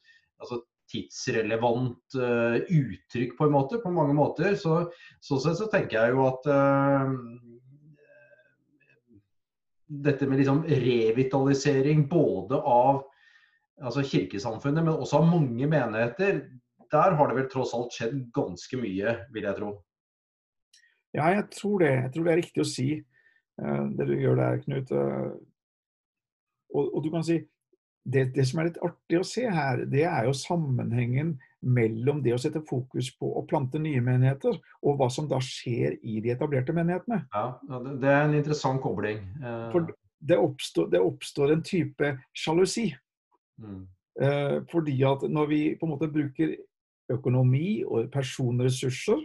altså 0.41 0.63
tidsrelevant 0.91 2.17
uh, 2.17 2.57
uttrykk 2.63 3.35
på 3.37 3.47
en 3.47 3.53
måte, 3.53 3.79
på 3.83 3.91
mange 3.93 4.15
måter. 4.17 4.55
Så, 4.59 4.85
sånn 5.23 5.43
sett 5.43 5.59
så 5.59 5.67
tenker 5.71 5.99
jeg 5.99 6.15
jo 6.15 6.25
at 6.29 6.49
uh, 6.51 7.13
dette 9.87 10.27
med 10.27 10.41
liksom 10.41 10.63
revitalisering 10.67 12.07
både 12.09 12.59
av 12.59 13.03
altså 13.77 14.03
kirkesamfunnet, 14.05 14.83
men 14.83 14.95
også 14.95 15.21
av 15.21 15.27
mange 15.29 15.67
menigheter, 15.69 16.41
der 16.91 17.17
har 17.19 17.29
det 17.29 17.37
vel 17.37 17.49
tross 17.51 17.73
alt 17.77 17.93
skjedd 17.95 18.17
ganske 18.35 18.79
mye, 18.79 19.13
vil 19.35 19.47
jeg 19.47 19.59
tro. 19.59 19.73
Ja, 21.15 21.29
jeg 21.33 21.47
tror 21.53 21.83
det. 21.83 21.91
Jeg 21.95 22.13
tror 22.13 22.25
det 22.25 22.33
er 22.33 22.41
riktig 22.41 22.63
å 22.63 22.67
si 22.67 22.87
uh, 22.97 23.85
det 23.97 24.07
du 24.09 24.15
gjør 24.17 24.39
der, 24.39 24.59
Knut. 24.63 24.91
Og, 26.67 26.83
og, 26.83 26.99
du 27.03 27.09
kan 27.13 27.25
si 27.25 27.39
det, 28.07 28.23
det, 28.35 28.45
som 28.47 28.61
er 28.61 28.69
litt 28.69 28.79
artig 28.85 29.19
å 29.19 29.25
se 29.27 29.43
her, 29.51 29.83
det 29.91 30.05
er 30.07 30.27
jo 30.27 30.35
sammenhengen 30.37 31.35
mellom 31.67 32.21
det 32.23 32.35
å 32.35 32.39
sette 32.39 32.61
fokus 32.67 33.09
på 33.19 33.29
å 33.39 33.43
plante 33.49 33.81
nye 33.81 33.99
menigheter, 34.03 34.55
og 34.85 34.99
hva 34.99 35.09
som 35.11 35.27
da 35.27 35.39
skjer 35.43 35.97
i 35.99 36.21
de 36.23 36.31
etablerte 36.31 36.75
menighetene. 36.75 37.23
Ja, 37.33 37.57
Det 37.67 38.11
er 38.11 38.23
en 38.23 38.37
interessant 38.37 38.81
kobling. 38.81 39.19
Eh, 39.41 39.67
For 39.73 39.89
det 40.19 40.39
oppstår, 40.39 40.89
det 40.93 41.03
oppstår 41.03 41.53
en 41.53 41.63
type 41.65 42.13
sjalusi. 42.31 42.87
Mm. 43.59 43.83
Eh, 44.21 44.57
fordi 44.71 44.97
at 45.03 45.27
når 45.29 45.51
vi 45.51 45.61
på 45.75 45.85
en 45.85 45.95
måte 45.95 46.11
bruker 46.13 46.55
økonomi 47.11 47.83
og 47.85 48.11
personressurser, 48.13 49.19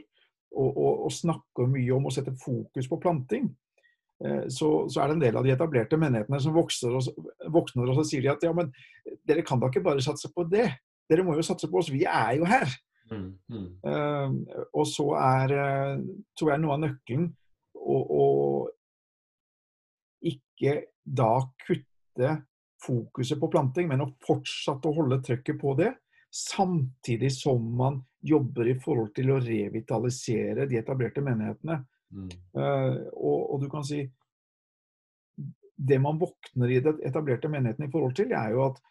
og, 0.53 0.77
og, 0.77 1.05
og 1.07 1.13
snakker 1.13 1.71
mye 1.71 1.95
om 1.97 2.09
å 2.09 2.13
sette 2.13 2.35
fokus 2.37 2.89
på 2.89 2.99
planting, 3.01 3.47
så, 4.23 4.69
så, 4.87 5.01
er 5.03 5.11
det 5.11 5.15
en 5.17 5.23
del 5.25 5.37
av 5.39 5.47
de 5.47 5.53
etablerte 5.55 5.99
menighetene 5.99 6.39
som 6.45 6.55
vokser 6.55 6.95
og, 6.95 7.27
våkner 7.51 7.91
og 7.91 7.97
så 7.99 8.05
sier 8.07 8.23
de 8.23 8.31
at 8.31 8.45
ja, 8.47 8.53
men 8.55 8.69
dere 9.27 9.43
kan 9.47 9.59
da 9.59 9.71
ikke 9.71 9.83
bare 9.85 10.05
satse 10.05 10.31
på 10.35 10.45
det. 10.51 10.69
Dere 11.11 11.25
må 11.27 11.35
jo 11.35 11.45
satse 11.47 11.67
på 11.71 11.81
oss. 11.81 11.91
Vi 11.91 12.05
er 12.07 12.37
jo 12.39 12.47
her. 12.47 12.71
Mm, 13.13 13.33
mm. 13.51 13.67
Uh, 13.85 14.31
og 14.79 14.87
så 14.89 15.09
er, 15.19 15.57
tror 16.39 16.53
jeg, 16.53 16.63
noe 16.63 16.77
av 16.77 16.85
nøkkelen 16.85 17.27
å, 17.83 17.99
å 17.99 18.27
ikke 20.33 20.79
da 21.03 21.35
kutte 21.67 22.31
fokuset 22.83 23.41
på 23.41 23.51
planting, 23.51 23.89
men 23.91 24.05
å 24.05 24.13
fortsette 24.27 24.89
å 24.89 24.97
holde 24.97 25.21
trøkket 25.25 25.59
på 25.61 25.75
det. 25.79 25.93
Samtidig 26.33 27.31
som 27.35 27.65
man 27.77 28.01
jobber 28.25 28.71
i 28.71 28.79
forhold 28.81 29.13
til 29.17 29.35
å 29.35 29.41
revitalisere 29.43 30.67
de 30.71 30.79
etablerte 30.81 31.25
menighetene. 31.25 31.83
Mm. 32.13 32.29
Uh, 32.53 32.97
og, 33.17 33.39
og, 33.55 33.63
du 33.63 33.71
kan 33.73 33.85
si 33.89 34.03
Det 35.81 35.97
man 35.97 36.19
våkner 36.21 36.69
i 36.69 36.81
det 36.85 36.99
etablerte 37.09 37.49
menigheten 37.49 37.87
i 37.87 37.93
forhold 37.93 38.13
til, 38.19 38.35
er 38.37 38.53
jo 38.53 38.67
at 38.67 38.83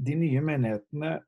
de 0.00 0.16
nye 0.18 0.40
menighetene 0.40 1.18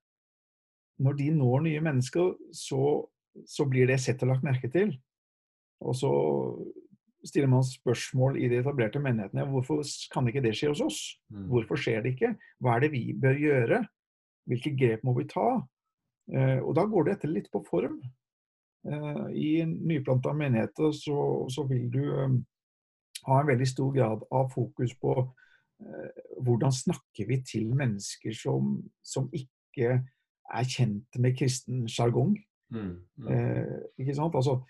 Når 0.98 1.18
de 1.18 1.26
når 1.30 1.60
nye 1.66 1.80
mennesker, 1.84 2.32
så, 2.56 3.04
så 3.44 3.66
blir 3.68 3.86
det 3.86 4.00
sett 4.00 4.22
og 4.24 4.30
lagt 4.30 4.46
merke 4.46 4.70
til. 4.72 4.94
Og 5.84 5.92
så 5.92 6.10
stiller 7.26 7.50
man 7.52 7.66
spørsmål 7.66 8.38
i 8.40 8.48
de 8.48 8.62
etablerte 8.62 9.02
menighetene. 9.02 9.44
Hvorfor 9.50 9.82
kan 10.12 10.28
ikke 10.30 10.40
det 10.40 10.54
skje 10.56 10.70
hos 10.72 10.80
oss? 10.80 11.00
Mm. 11.28 11.50
Hvorfor 11.52 11.76
skjer 11.76 12.00
det 12.00 12.14
ikke? 12.14 12.32
Hva 12.64 12.78
er 12.78 12.86
det 12.86 12.92
vi 12.94 13.02
bør 13.12 13.36
gjøre? 13.42 13.82
Hvilke 14.48 14.72
grep 14.78 15.04
må 15.04 15.12
vi 15.18 15.28
ta? 15.28 15.48
Uh, 16.32 16.60
og 16.64 16.72
da 16.78 16.86
går 16.88 17.06
det 17.06 17.18
etter 17.18 17.34
litt 17.34 17.52
på 17.52 17.60
form. 17.68 18.00
Eh, 18.86 19.26
I 19.34 19.64
nyplanta 19.66 20.32
menigheter 20.32 20.92
så, 20.92 21.46
så, 21.50 21.64
vil 21.66 21.88
du 21.90 22.02
eh, 22.04 22.36
ha 23.26 23.40
en 23.40 23.50
veldig 23.50 23.68
stor 23.68 23.92
grad 23.94 24.22
av 24.30 24.50
fokus 24.54 24.94
på 25.00 25.14
eh, 25.82 26.22
hvordan 26.46 26.74
snakker 26.74 27.26
vi 27.28 27.40
til 27.46 27.72
mennesker 27.74 28.36
som, 28.36 28.76
som 29.02 29.26
ikke 29.34 30.00
er 30.46 30.70
kjent 30.70 31.18
med 31.18 31.34
kristen 31.38 31.86
sjargong. 31.90 32.36
Mm, 32.74 32.94
mm. 33.18 33.28
eh, 33.30 33.76
ikke 34.02 34.14
sant? 34.18 34.38
Altså, 34.38 34.60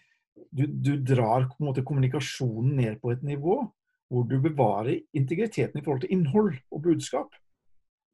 du, 0.51 0.65
du, 0.67 0.97
drar 1.01 1.49
på 1.51 1.61
en 1.61 1.71
måte 1.71 1.85
kommunikasjonen 1.85 2.77
ned 2.81 3.01
på 3.03 3.13
et 3.13 3.25
nivå 3.25 3.61
hvor 4.07 4.27
du 4.31 4.37
bevarer 4.39 5.01
integriteten 5.19 5.81
i 5.81 5.83
forhold 5.83 6.05
til 6.05 6.13
innhold 6.15 6.53
og 6.71 6.83
budskap, 6.85 7.33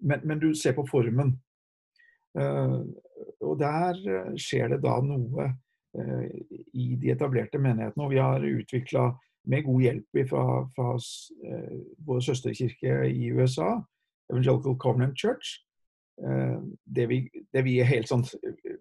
men, 0.00 0.23
men 0.25 0.40
du 0.40 0.54
ser 0.56 0.73
på 0.75 0.87
formen. 0.88 1.35
Eh, 2.38 2.78
og 3.44 3.59
der 3.61 4.00
skjer 4.40 4.73
det 4.73 4.80
da 4.82 4.97
noe 5.04 5.52
i 6.72 6.94
de 6.96 7.11
etablerte 7.12 7.61
menighetene. 7.61 8.04
Og 8.04 8.12
vi 8.14 8.20
har 8.22 8.44
utvikla, 8.46 9.11
med 9.44 9.64
god 9.66 9.82
hjelp 9.82 10.18
fra, 10.30 10.44
fra 10.76 10.92
eh, 10.94 11.78
vår 12.06 12.20
søsterkirke 12.22 13.00
i 13.11 13.32
USA, 13.34 13.75
Evangelical 14.30 14.76
Covenant 14.78 15.18
Church, 15.18 15.56
eh, 16.22 16.61
det 16.84 17.08
vi, 17.11 17.18
det 17.52 17.64
vi, 17.66 17.80
helt 17.82 18.11
sånn, 18.11 18.22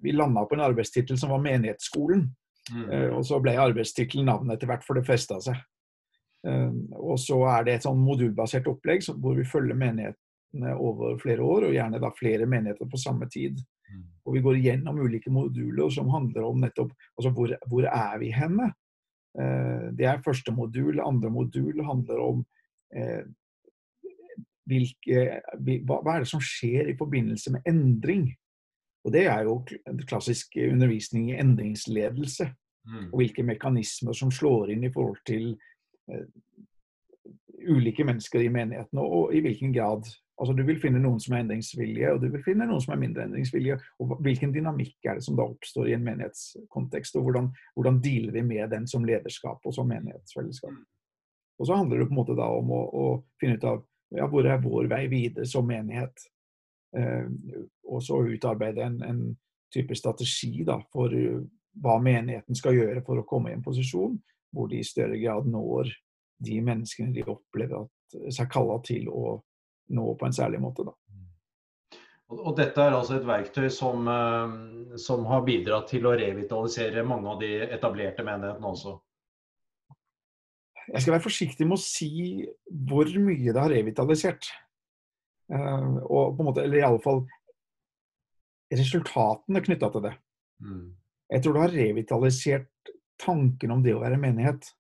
vi 0.01 0.13
landa 0.13 0.45
på 0.45 0.57
en 0.57 0.65
arbeidstittel 0.67 1.17
som 1.17 1.33
var 1.33 1.41
Menighetsskolen. 1.41 2.27
Mm. 2.71 2.91
Og 3.17 3.23
så 3.25 3.39
ble 3.41 3.55
arbeidstittelen 3.57 4.27
navnet 4.29 4.59
etter 4.59 4.69
hvert, 4.69 4.83
for 4.85 4.95
det 4.95 5.01
festa 5.07 5.39
seg. 5.41 5.57
Og 6.45 7.17
så 7.19 7.39
er 7.49 7.65
det 7.65 7.73
et 7.73 7.87
sånn 7.87 7.97
modulbasert 7.99 8.69
opplegg 8.69 9.01
hvor 9.09 9.33
vi 9.35 9.47
følger 9.49 9.79
menighetene 9.81 10.75
over 10.77 11.17
flere 11.19 11.41
år, 11.41 11.65
og 11.67 11.73
gjerne 11.73 11.99
da 11.99 12.11
flere 12.13 12.45
menigheter 12.45 12.87
på 12.87 13.01
samme 13.01 13.25
tid. 13.33 13.57
Mm. 13.91 14.05
Og 14.25 14.35
vi 14.35 14.43
går 14.45 14.61
gjennom 14.61 15.01
ulike 15.01 15.33
moduler 15.33 15.91
som 15.93 16.09
handler 16.13 16.47
om 16.47 16.61
nettopp 16.63 16.93
altså 17.17 17.31
hvor, 17.35 17.53
hvor 17.69 17.87
er 17.89 18.17
vi 18.21 18.31
henne. 18.35 18.71
Eh, 19.39 19.87
det 19.97 20.07
er 20.07 20.23
første 20.25 20.53
modul. 20.55 21.01
Andre 21.03 21.31
modul 21.33 21.83
handler 21.85 22.23
om 22.23 22.43
eh, 22.95 23.23
hvilke, 24.69 25.25
hva, 25.59 25.99
hva, 25.99 26.15
er 26.15 26.25
det 26.25 26.31
som 26.31 26.43
skjer 26.43 26.91
i 26.91 26.97
forbindelse 26.99 27.57
med 27.57 27.67
endring. 27.67 28.29
Og 29.05 29.13
Det 29.13 29.25
er 29.25 29.43
jo 29.47 29.57
klassisk 30.07 30.57
undervisning 30.61 31.31
i 31.31 31.39
endringsledelse. 31.41 32.51
Mm. 32.85 33.07
Og 33.11 33.17
hvilke 33.21 33.43
mekanismer 33.45 34.13
som 34.17 34.31
slår 34.33 34.71
inn 34.73 34.85
i 34.85 34.93
forhold 34.93 35.19
til 35.25 35.53
eh, 36.09 36.25
ulike 37.69 38.05
mennesker 38.05 38.41
i 38.41 38.49
menighetene, 38.53 39.01
og 39.01 39.35
i 39.35 39.41
hvilken 39.43 39.73
grad 39.73 40.07
Altså 40.39 40.53
Du 40.57 40.63
vil 40.65 40.79
finne 40.81 41.01
noen 41.01 41.19
som 41.21 41.35
er 41.35 41.43
endringsvillige, 41.43 42.13
og 42.13 42.21
du 42.23 42.29
vil 42.33 42.43
finne 42.45 42.65
noen 42.65 42.81
som 42.81 42.95
er 42.95 43.01
mindre 43.01 43.27
endringsvillige. 43.27 43.77
og 43.99 44.15
Hvilken 44.25 44.53
dynamikk 44.55 45.05
er 45.05 45.19
det 45.19 45.25
som 45.25 45.37
da 45.37 45.45
oppstår 45.45 45.91
i 45.91 45.93
en 45.97 46.05
menighetskontekst, 46.07 47.15
og 47.19 47.27
hvordan, 47.27 47.51
hvordan 47.75 47.99
dealer 48.01 48.33
vi 48.33 48.41
med 48.47 48.71
den 48.73 48.87
som 48.87 49.05
lederskap 49.05 49.61
og 49.65 49.75
som 49.75 49.89
menighetsfellesskap. 49.91 50.79
Og 51.59 51.67
Så 51.67 51.75
handler 51.75 51.99
det 51.99 52.07
på 52.07 52.15
en 52.15 52.21
måte 52.23 52.37
da 52.37 52.47
om 52.49 52.71
å, 52.73 52.81
å 52.81 53.05
finne 53.39 53.59
ut 53.59 53.67
av 53.69 53.83
ja, 54.17 54.27
hvor 54.27 54.47
er 54.47 54.63
vår 54.63 54.89
vei 54.91 55.05
videre 55.11 55.45
som 55.45 55.67
menighet. 55.67 56.25
Eh, 56.97 57.27
og 57.87 58.01
så 58.03 58.17
utarbeide 58.25 58.83
en, 58.87 58.99
en, 59.05 59.23
type 59.71 59.95
strategi 59.95 60.65
da, 60.67 60.75
for 60.91 61.13
uh, 61.15 61.37
hva 61.79 61.93
menigheten 62.03 62.57
skal 62.59 62.75
gjøre 62.75 62.99
for 63.07 63.21
å 63.21 63.23
komme 63.23 63.53
i 63.53 63.55
en 63.55 63.63
posisjon 63.63 64.17
hvor 64.51 64.67
de 64.67 64.81
i 64.81 64.83
større 64.83 65.15
grad 65.15 65.47
når 65.47 65.93
de 66.43 66.57
menneskene 66.59 67.13
de 67.15 67.23
opplever 67.23 67.85
at, 67.85 68.17
seg 68.35 68.49
kalla 68.51 68.81
til 68.83 69.07
å 69.07 69.37
nå 69.89 70.15
på 70.19 70.27
en 70.27 70.35
særlig 70.35 70.61
måte. 70.63 70.85
Da. 70.87 70.95
Og 72.31 72.53
Dette 72.55 72.79
er 72.79 72.95
altså 72.95 73.17
et 73.17 73.27
verktøy 73.27 73.67
som, 73.73 74.07
eh, 74.07 74.97
som, 75.01 75.25
har 75.27 75.43
bidratt 75.47 75.89
til 75.91 76.07
å 76.07 76.15
revitalisere 76.15 77.03
mange 77.07 77.33
av 77.33 77.41
de 77.41 77.51
etablerte 77.67 78.23
menighetene 78.23 78.71
også? 78.71 78.95
Jeg 80.87 81.03
skal 81.03 81.15
være 81.15 81.25
forsiktig 81.25 81.67
med 81.67 81.77
å 81.77 81.83
si 81.83 82.11
hvor 82.87 83.11
mye 83.21 83.51
det 83.51 83.59
har 83.59 83.71
revitalisert. 83.71 84.47
Uh, 85.51 85.99
og 86.07 86.37
på 86.37 86.41
en 86.41 86.47
måte, 86.47 86.63
eller 86.63 86.79
i 86.79 86.83
alle 86.87 87.01
fall 87.03 87.25
resultatene 88.71 89.61
knytta 89.65 89.89
til 89.91 90.05
det. 90.07 90.13
Mm. 90.63 90.85
Jeg 91.35 91.43
tror 91.43 91.55
det 91.55 91.63
har 91.65 91.75
revitalisert 91.75 92.91
tanken 93.21 93.75
om 93.75 93.83
det 93.83 93.93
å 93.95 94.01
være 94.01 94.19
menighet. 94.19 94.71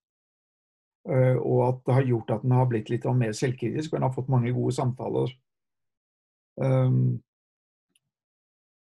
Eh, 1.09 1.37
og 1.37 1.61
at 1.65 1.81
det 1.87 1.97
har 1.97 2.07
gjort 2.11 2.31
at 2.35 2.43
den 2.45 2.53
har 2.53 2.67
blitt 2.69 2.91
litt 2.93 3.07
mer 3.17 3.33
selvkritisk, 3.33 3.93
og 3.93 3.99
en 3.99 4.07
har 4.07 4.15
fått 4.15 4.29
mange 4.29 4.53
gode 4.53 4.73
samtaler. 4.77 5.33
Um, 6.61 7.21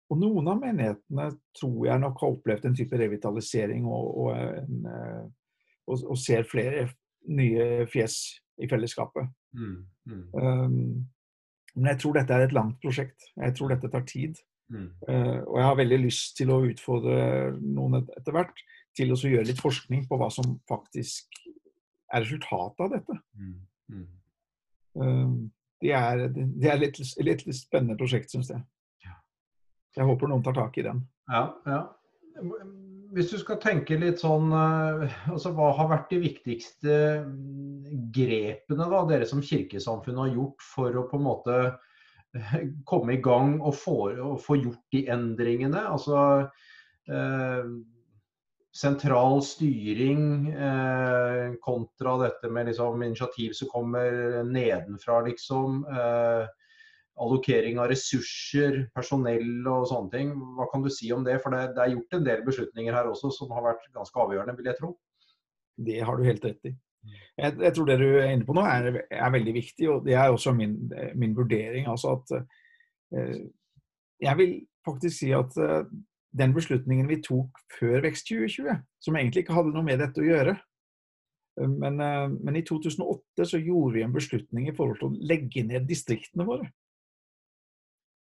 og 0.06 0.20
noen 0.22 0.48
av 0.48 0.60
menighetene 0.62 1.26
tror 1.58 1.88
jeg 1.88 2.00
nok 2.00 2.20
har 2.22 2.36
opplevd 2.36 2.68
en 2.68 2.76
type 2.78 2.98
revitalisering 3.00 3.88
og, 3.90 4.06
og, 4.22 4.28
en, 4.38 4.86
eh, 4.86 5.24
og, 5.90 6.04
og 6.14 6.20
ser 6.22 6.46
flere 6.46 6.86
nye 7.26 7.84
fjes 7.90 8.20
i 8.62 8.68
fellesskapet. 8.70 9.26
Mm, 9.58 9.78
mm. 10.06 10.22
Um, 10.38 10.76
men 11.74 11.90
jeg 11.90 12.00
tror 12.00 12.16
dette 12.16 12.36
er 12.36 12.46
et 12.46 12.54
langt 12.56 12.78
prosjekt. 12.80 13.26
Jeg 13.34 13.56
tror 13.58 13.74
dette 13.74 13.90
tar 13.92 14.06
tid. 14.08 14.38
Mm. 14.72 14.88
Uh, 15.04 15.42
og 15.42 15.58
jeg 15.58 15.66
har 15.66 15.80
veldig 15.82 15.98
lyst 16.06 16.38
til 16.38 16.54
å 16.54 16.62
utfordre 16.70 17.18
noen 17.60 18.00
etter 18.06 18.32
hvert 18.34 18.62
til 18.96 19.12
å 19.12 19.18
gjøre 19.18 19.50
litt 19.50 19.60
forskning 19.60 20.06
på 20.08 20.16
hva 20.16 20.30
som 20.32 20.56
faktisk 20.70 21.42
er 22.16 22.24
resultatet 22.24 22.86
av 22.86 22.94
dette. 22.96 23.18
Mm. 23.36 23.52
Mm. 23.92 24.06
Um, 24.96 25.36
det 25.84 25.92
er, 25.92 26.24
de 26.32 26.70
er 26.72 26.80
litt, 26.80 26.98
litt, 27.20 27.44
litt 27.44 27.58
spennende 27.58 27.98
prosjekt, 28.00 28.32
syns 28.32 28.50
jeg. 28.54 28.64
Jeg 29.96 30.04
håper 30.04 30.28
noen 30.28 30.44
tar 30.44 30.56
tak 30.56 30.76
i 30.76 30.84
den. 30.84 31.00
Ja, 31.32 31.46
ja. 31.68 31.80
Hvis 33.16 33.30
du 33.32 33.38
skal 33.40 33.60
tenke 33.62 33.96
litt 33.96 34.20
sånn 34.20 34.50
eh, 34.52 35.14
altså 35.30 35.54
Hva 35.56 35.70
har 35.78 35.88
vært 35.88 36.10
de 36.12 36.18
viktigste 36.20 36.96
grepene 38.12 38.88
da, 38.90 39.00
dere 39.08 39.28
som 39.28 39.40
kirkesamfunn 39.40 40.20
har 40.20 40.34
gjort 40.34 40.66
for 40.74 40.98
å 41.00 41.06
på 41.08 41.16
en 41.16 41.24
måte 41.24 41.56
eh, 42.36 42.56
komme 42.84 43.16
i 43.16 43.22
gang 43.24 43.56
og 43.62 43.78
få, 43.78 43.96
og 44.20 44.36
få 44.44 44.58
gjort 44.60 44.82
de 44.92 45.06
endringene? 45.14 45.80
Altså 45.88 46.18
eh, 47.08 47.72
sentral 48.76 49.40
styring 49.44 50.50
eh, 50.52 51.54
kontra 51.64 52.16
dette 52.20 52.50
med 52.52 52.68
liksom, 52.68 53.02
initiativ 53.02 53.54
som 53.56 53.70
kommer 53.72 54.44
nedenfra, 54.44 55.22
liksom. 55.28 55.84
Eh, 55.88 56.46
allokering 57.16 57.78
av 57.80 57.88
ressurser, 57.88 58.82
personell 58.94 59.64
og 59.72 59.86
sånne 59.88 60.12
ting. 60.12 60.32
Hva 60.58 60.66
kan 60.68 60.82
du 60.84 60.90
si 60.92 61.08
om 61.16 61.24
det? 61.24 61.38
For 61.40 61.54
det, 61.54 61.70
det, 61.76 61.84
er 61.84 61.94
gjort 61.94 62.18
en 62.18 62.26
del 62.26 62.42
beslutninger 62.44 62.96
her 62.96 63.08
også 63.08 63.30
som 63.32 63.54
har 63.56 63.64
vært 63.64 63.86
ganske 63.96 64.20
avgjørende, 64.26 64.56
vil 64.58 64.68
jeg 64.68 64.78
tro. 64.80 64.90
Det 65.86 66.02
har 66.04 66.16
du 66.16 66.26
helt 66.26 66.44
rett 66.44 66.68
i. 66.68 66.74
Jeg, 67.38 67.54
jeg 67.62 67.72
tror 67.76 67.88
det 67.88 67.96
du 68.00 68.06
er 68.10 68.34
inne 68.34 68.44
på 68.48 68.56
nå 68.56 68.64
er, 68.66 69.00
er, 69.06 69.30
veldig 69.32 69.54
viktig, 69.54 69.88
og 69.92 70.04
det 70.04 70.16
er 70.18 70.32
også 70.34 70.52
min, 70.56 70.76
min 71.16 71.32
vurdering. 71.36 71.88
Altså 71.88 72.18
at 72.18 72.36
eh, 73.16 73.46
Jeg 74.20 74.38
vil 74.42 74.54
faktisk 74.84 75.18
si 75.22 75.32
at 75.36 75.56
eh, 75.62 75.88
den 76.36 76.54
beslutningen 76.56 77.08
vi 77.08 77.20
tok 77.24 77.60
før 77.78 78.02
Vekst 78.04 78.28
2020, 78.28 78.80
som 79.02 79.16
egentlig 79.16 79.44
ikke 79.44 79.56
hadde 79.56 79.74
noe 79.74 79.86
med 79.86 80.02
dette 80.02 80.22
å 80.22 80.26
gjøre. 80.26 80.56
Men, 81.56 82.00
eh, 82.00 82.28
men, 82.28 82.56
i 82.56 82.64
2008 82.66 83.46
så 83.48 83.60
gjorde 83.60 83.94
vi 83.96 84.04
en 84.04 84.12
beslutning 84.12 84.68
i 84.68 84.74
forhold 84.76 85.00
til 85.00 85.08
å 85.08 85.28
legge 85.30 85.64
ned 85.64 85.88
distriktene 85.88 86.44
våre. 86.48 86.68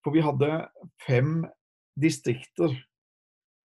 For 0.04 0.16
vi 0.16 0.24
hadde 0.26 0.50
fem 1.06 1.44
distrikter 2.00 2.74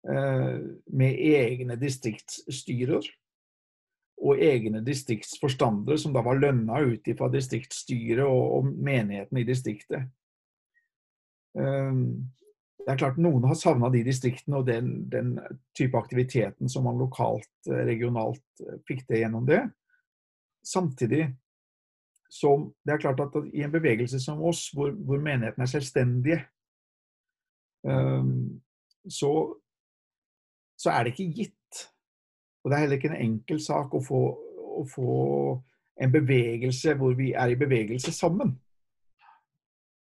eh, 0.06 0.60
med 0.86 1.24
egne 1.32 1.78
distriktsstyrer. 1.80 3.08
Og 4.18 4.40
egne 4.42 4.80
distriktsforstandere 4.82 5.98
som 6.02 6.14
da 6.14 6.24
var 6.26 6.40
lønna 6.40 6.80
ut 6.82 7.06
fra 7.18 7.28
distriktsstyret 7.30 8.24
og, 8.26 8.46
og 8.56 8.72
menigheten 8.74 9.38
i 9.38 9.46
distriktet. 9.46 10.08
Um, 11.54 12.28
det 12.88 12.94
er 12.94 13.00
klart 13.02 13.18
Noen 13.20 13.44
har 13.44 13.56
savna 13.60 13.90
de 13.92 14.00
distriktene 14.00 14.62
og 14.62 14.64
den, 14.64 14.86
den, 15.12 15.34
type 15.76 15.98
aktiviteten 15.98 16.70
som 16.72 16.86
man 16.88 16.96
lokalt, 16.96 17.50
eh, 17.68 17.82
regionalt 17.84 18.62
eh, 18.64 18.78
fikk 18.88 19.02
til 19.04 19.20
gjennom 19.20 19.44
det. 19.44 19.58
Samtidig 20.64 21.26
som 22.32 22.70
det 22.84 22.94
er 22.94 23.02
klart 23.02 23.20
at 23.20 23.36
i 23.52 23.60
en 23.66 23.74
bevegelse 23.74 24.20
som 24.20 24.40
oss, 24.40 24.70
hvor, 24.72 24.94
hvor 25.04 25.20
menighetene 25.20 25.64
er 25.64 25.70
selvstendige, 25.70 26.38
um, 27.84 28.56
så, 29.04 29.32
så, 30.76 30.90
er 30.90 31.04
det 31.04 31.12
ikke 31.12 31.32
gitt. 31.42 31.84
Og 32.64 32.70
det 32.70 32.76
er 32.76 32.84
heller 32.86 33.00
ikke 33.00 33.12
en 33.12 33.24
enkel 33.24 33.60
sak 33.64 33.92
å 33.96 34.02
få, 34.04 34.22
å 34.80 34.84
få 34.88 35.12
en 36.00 36.12
bevegelse 36.12 36.96
hvor 36.96 37.16
vi 37.20 37.34
er 37.36 37.52
i 37.52 37.60
bevegelse 37.60 38.12
sammen. 38.16 38.56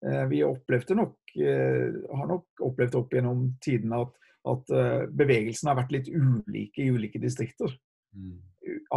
Uh, 0.05 0.25
vi 0.29 0.43
nok 0.43 1.17
Eh, 1.37 1.93
har 2.17 2.27
nok 2.27 2.61
opplevd 2.65 2.95
opp 2.97 3.11
gjennom 3.13 3.43
tidene 3.61 3.99
at, 4.01 4.13
at 4.49 4.71
eh, 4.73 5.03
bevegelsen 5.19 5.69
har 5.69 5.77
vært 5.77 5.93
litt 5.93 6.07
ulike 6.09 6.81
i 6.81 6.89
ulike 6.93 7.21
distrikter. 7.21 7.73
Mm. 8.17 8.39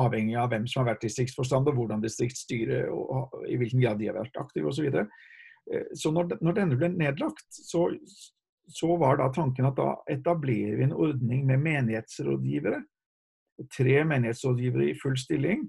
Avhengig 0.00 0.38
av 0.40 0.48
hvem 0.52 0.64
som 0.70 0.82
har 0.82 0.94
vært 0.94 1.04
distriktsforstander, 1.04 1.76
hvordan 1.76 2.00
distriktsstyret 2.00 2.88
og, 2.88 3.10
og 3.12 3.44
i 3.50 3.58
hvilken 3.60 3.82
grad 3.82 4.00
de 4.00 4.08
har 4.08 4.16
vært 4.16 4.40
aktive 4.40 4.70
osv. 4.70 4.78
Så, 4.78 4.86
videre. 4.86 5.04
Eh, 5.68 5.90
så 5.92 6.14
når, 6.16 6.38
når, 6.40 6.56
denne 6.62 6.80
ble 6.80 6.92
nedlagt, 6.94 7.44
så, 7.50 7.90
så, 8.70 8.94
var 9.02 9.20
da 9.20 9.28
tanken 9.36 9.68
at 9.68 9.76
da 9.76 9.92
etablerer 10.08 10.80
vi 10.80 10.88
en 10.88 10.96
ordning 10.96 11.44
med 11.50 11.60
menighetsrådgivere. 11.66 12.80
Tre 13.68 14.00
menighetsrådgivere 14.08 14.88
i 14.88 14.96
full 14.96 15.18
stilling, 15.20 15.66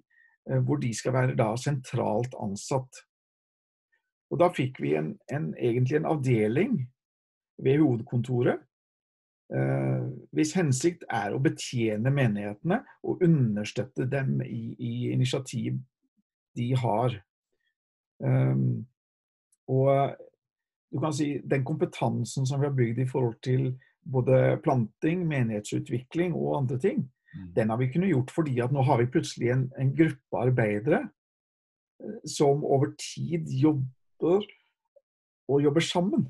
hvor 0.63 0.80
de 0.80 0.94
skal 0.96 1.13
være 1.13 1.34
da 1.36 1.52
sentralt 1.60 2.32
ansatt. 2.39 3.02
Og 4.32 4.39
da 4.39 4.48
fikk 4.56 4.80
vi 4.82 4.96
en, 4.96 5.13
en, 5.32 5.52
egentlig 5.60 6.00
en 6.00 6.10
avdeling 6.13 6.76
ved 7.62 7.82
hovedkontoret 7.82 8.62
eh, 9.54 10.06
hvis 10.36 10.56
hensikt 10.56 11.04
er 11.12 11.36
å 11.36 11.41
betjene 11.44 12.13
menighetene 12.15 12.80
og 13.04 13.24
understøtte 13.28 14.08
dem 14.10 14.39
i, 14.46 14.72
i 14.80 14.94
initiativ 15.12 15.82
de 16.58 16.72
har. 16.80 17.15
Um, 18.24 18.84
og 19.72 20.17
du 20.91 21.00
kan 21.00 21.13
si 21.15 21.34
den 21.48 21.63
kompetansen 21.67 22.48
som 22.48 22.60
vi 22.62 22.67
har 22.67 22.76
bygd 22.76 23.00
i 23.04 23.08
forhold 23.08 23.38
til 23.44 23.72
både 24.12 24.58
planting, 24.63 25.24
menighetsutvikling 25.30 26.36
og 26.36 26.58
andre 26.63 26.80
ting, 26.82 27.06
mm. 27.36 27.48
den 27.56 27.72
har 27.72 27.80
vi 27.80 27.88
kunnet 27.91 28.12
gjort 28.12 28.36
fordi 28.36 28.60
at 28.63 28.74
nå 28.76 28.84
har 28.88 29.00
vi 29.00 29.12
plutselig 29.12 29.52
en, 29.54 29.65
en 29.80 29.96
gruppe 29.96 30.44
arbeidere 30.44 31.02
eh, 32.04 32.20
som 32.28 32.63
over 32.63 32.96
tid 33.00 33.52
jobber 33.60 33.88
jobber 34.22 34.48
og 35.52 35.64
jobber 35.64 35.82
sammen. 35.82 36.28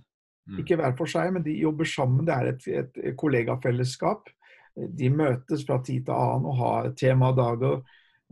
Mm. 0.50 0.60
Ikke 0.64 0.76
hver 0.80 0.96
for 0.98 1.10
seg, 1.10 1.34
men 1.34 1.44
de 1.46 1.54
jobber 1.60 1.86
sammen. 1.86 2.26
Det 2.26 2.36
er 2.36 2.52
et, 2.52 2.68
et 3.12 3.18
kollegafellesskap. 3.18 4.30
De 4.76 5.10
møtes 5.14 5.66
fra 5.68 5.82
tid 5.84 6.06
til 6.08 6.16
annen 6.16 6.48
og 6.50 6.58
har 6.58 6.92
temadager 6.98 7.82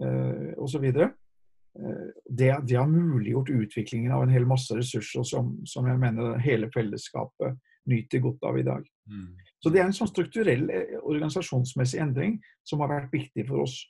eh, 0.02 0.54
osv. 0.58 0.86
Eh, 0.90 2.06
det, 2.26 2.52
det 2.66 2.80
har 2.80 2.90
muliggjort 2.90 3.52
utviklingen 3.54 4.16
av 4.16 4.24
en 4.24 4.34
hel 4.34 4.48
masse 4.50 4.76
ressurser 4.76 5.28
som, 5.28 5.58
som 5.68 5.88
jeg 5.88 6.02
mener 6.02 6.40
hele 6.44 6.72
fellesskapet 6.74 7.60
nyter 7.90 8.24
godt 8.24 8.50
av 8.50 8.60
i 8.60 8.66
dag. 8.66 8.88
Mm. 9.10 9.30
Så 9.60 9.72
det 9.74 9.82
er 9.82 9.90
en 9.90 9.96
sånn 9.96 10.12
strukturell 10.12 10.70
eh, 10.74 10.98
organisasjonsmessig 11.04 12.02
endring 12.02 12.40
som 12.68 12.82
har 12.84 12.94
vært 12.96 13.14
viktig 13.14 13.46
for 13.50 13.66
oss. 13.68 13.82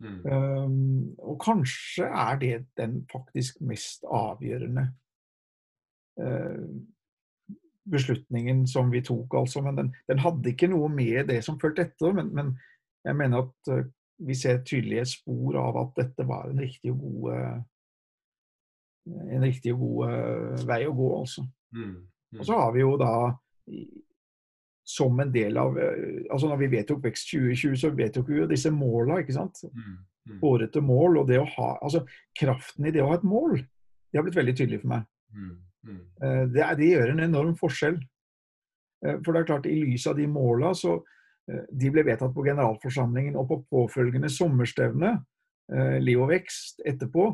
Mm. 0.00 0.20
Um, 0.24 1.14
og 1.18 1.36
kanskje 1.44 2.04
er 2.08 2.38
det 2.40 2.54
den 2.80 3.06
faktisk 3.12 3.60
mest 3.60 4.04
avgjørende 4.04 4.86
uh, 6.20 6.68
beslutningen 7.90 8.66
som 8.68 8.90
vi 8.92 9.02
tok, 9.04 9.34
altså. 9.36 9.60
Men 9.62 9.76
den, 9.76 9.94
den, 10.08 10.22
hadde 10.24 10.52
ikke 10.52 10.70
noe 10.72 10.88
med 10.92 11.28
det 11.28 11.42
som 11.44 11.60
fulgte 11.60 11.84
etter. 11.88 12.14
Men, 12.16 12.32
men, 12.34 12.54
jeg 13.04 13.16
mener 13.16 13.44
at 13.44 13.72
uh, 13.72 13.84
vi 14.20 14.36
ser 14.36 14.64
tydelige 14.64 15.04
spor 15.14 15.56
av 15.60 15.76
at 15.84 16.00
dette 16.02 16.26
var 16.28 16.48
en 16.48 16.60
riktig 16.60 16.92
og 16.92 17.04
god, 17.04 17.30
uh, 17.36 17.60
en 19.36 19.44
riktig 19.44 19.74
og 19.74 19.84
god 19.84 20.66
vei 20.68 20.84
å 20.88 20.96
gå, 20.96 21.10
altså. 21.18 21.44
Mm. 21.76 21.96
Mm. 22.30 22.40
Og 22.40 22.46
så 22.46 22.56
har 22.56 22.72
vi 22.72 22.84
jo 22.84 22.96
da 23.00 23.14
som 24.86 25.20
en 25.20 25.32
del 25.32 25.58
av 25.60 25.78
eh, 25.78 26.22
altså 26.30 26.48
Når 26.50 26.62
vi 26.62 26.70
vedtok 26.76 27.02
Vekst 27.04 27.32
2020, 27.32 27.76
så 27.78 27.90
vedtok 27.94 28.30
vi 28.30 28.40
jo 28.40 28.48
disse 28.50 28.72
måla, 28.74 29.20
ikke 29.20 29.36
sant. 29.36 29.62
Mm, 29.68 29.98
mm. 30.30 30.38
Hårete 30.42 30.82
mål 30.84 31.20
og 31.22 31.28
det 31.30 31.40
å 31.40 31.48
ha 31.56 31.70
Altså 31.84 32.04
kraften 32.38 32.88
i 32.88 32.94
det 32.94 33.02
å 33.04 33.10
ha 33.10 33.18
et 33.18 33.26
mål, 33.26 33.58
det 33.60 34.18
har 34.18 34.26
blitt 34.26 34.40
veldig 34.40 34.56
tydelig 34.58 34.80
for 34.82 34.94
meg. 34.94 35.06
Mm, 35.34 35.52
mm. 35.86 36.00
Eh, 36.22 36.42
det, 36.56 36.70
det, 36.80 36.90
gjør 36.94 37.14
en 37.14 37.24
enorm 37.28 37.54
forskjell. 37.58 38.00
Eh, 39.06 39.20
for 39.24 39.32
det 39.32 39.42
er 39.42 39.50
klart, 39.52 39.68
i 39.70 39.78
lys 39.84 40.08
av 40.10 40.18
de 40.20 40.28
måla, 40.30 40.74
så 40.74 41.00
De 41.50 41.88
ble 41.90 42.04
vedtatt 42.06 42.30
på 42.30 42.44
generalforsamlingen 42.46 43.34
og 43.34 43.46
på 43.48 43.56
påfølgende 43.72 44.28
sommerstevne, 44.30 45.16
Liv 45.98 46.20
og 46.22 46.28
vekst, 46.30 46.78
etterpå 46.86 47.24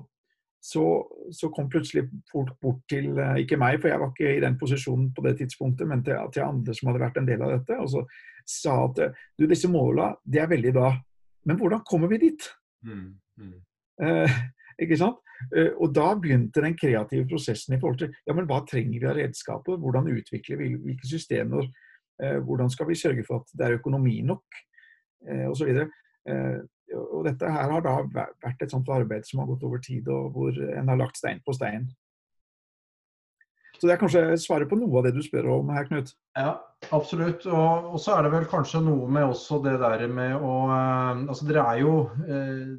så, 0.67 0.83
så, 1.31 1.51
kom 1.55 1.69
plutselig 1.71 2.09
folk 2.33 2.57
bort 2.63 2.81
til 2.91 3.13
eh, 3.23 3.43
Ikke 3.45 3.59
meg, 3.61 3.79
for 3.81 3.93
jeg 3.93 4.03
var 4.03 4.11
ikke 4.11 4.33
i 4.35 4.43
den 4.43 4.57
posisjonen 4.59 5.13
på 5.15 5.23
det 5.27 5.37
tidspunktet, 5.41 5.87
men 5.89 6.03
til, 6.07 6.19
til 6.35 6.47
andre 6.47 6.75
som 6.75 6.91
hadde 6.91 7.05
vært 7.05 7.21
en 7.21 7.29
del 7.29 7.45
av 7.47 7.55
dette, 7.55 7.79
og 7.79 7.93
så 7.93 8.03
sa 8.47 8.75
at 8.87 9.01
du, 9.39 9.47
disse 9.47 9.71
måla, 9.71 10.13
det 10.25 10.43
er 10.43 10.51
veldig 10.51 10.73
bra, 10.75 10.91
men 11.47 11.59
hvordan 11.61 11.85
kommer 11.87 12.11
vi 12.11 12.19
dit? 12.27 12.49
Mm, 12.87 13.15
mm. 13.39 13.55
Eh, 14.03 14.37
ikke 14.83 14.99
sant? 15.01 15.23
Eh, 15.55 15.73
og 15.77 15.93
da 15.95 16.13
begynte 16.19 16.63
den 16.65 16.77
kreative 16.79 17.27
prosessen 17.29 17.77
i 17.77 17.81
forhold 17.81 18.01
til 18.01 18.15
ja, 18.27 18.35
men 18.35 18.49
hva 18.49 18.63
trenger 18.69 18.99
vi 18.99 19.09
av 19.09 19.19
redskaper, 19.19 19.79
hvordan 19.83 20.11
utvikler 20.15 20.63
vi 20.63 20.71
hvilke 20.75 21.11
systemer, 21.11 21.69
eh, 22.23 22.39
hvordan 22.43 22.73
skal 22.73 22.91
vi 22.91 22.99
sørge 22.99 23.27
for 23.27 23.45
at 23.45 23.53
det 23.55 23.67
er 23.67 23.79
økonomi 23.79 24.19
nok, 24.27 24.63
eh, 25.29 25.47
osv. 25.51 25.73
Eh, 26.27 26.59
og 26.95 27.27
dette 27.27 27.51
her 27.51 27.73
har 27.73 27.83
da 27.85 27.99
vært 28.15 28.63
et 28.63 28.73
sånt 28.73 28.89
arbeid 28.93 29.27
som 29.27 29.43
har 29.43 29.49
gått 29.51 29.65
over 29.67 29.83
tid, 29.83 30.09
og 30.13 30.37
hvor 30.37 30.59
en 30.71 30.93
har 30.93 31.01
lagt 31.01 31.19
stein 31.19 31.43
på 31.47 31.55
stein. 31.57 31.89
Så 33.77 33.89
det 33.89 33.97
er 33.97 34.01
kanskje 34.01 34.23
svaret 34.41 34.71
på 34.71 34.79
noe 34.81 35.01
av 35.01 35.05
det 35.07 35.17
du 35.17 35.21
spør 35.25 35.51
om 35.59 35.73
her, 35.75 35.85
Knut? 35.89 36.15
Ja, 36.39 36.55
absolutt. 36.97 37.45
Og, 37.51 37.91
og 37.93 38.01
så 38.01 38.15
er 38.17 38.25
det 38.25 38.33
vel 38.33 38.49
kanskje 38.49 38.81
noe 38.87 39.09
med 39.13 39.27
også 39.29 39.61
det 39.65 39.77
der 39.83 40.07
med 40.09 40.39
å 40.41 40.55
eh, 40.73 41.27
Altså 41.27 41.49
dere 41.49 41.67
er 41.75 41.83
jo 41.83 41.93
eh, 42.25 42.73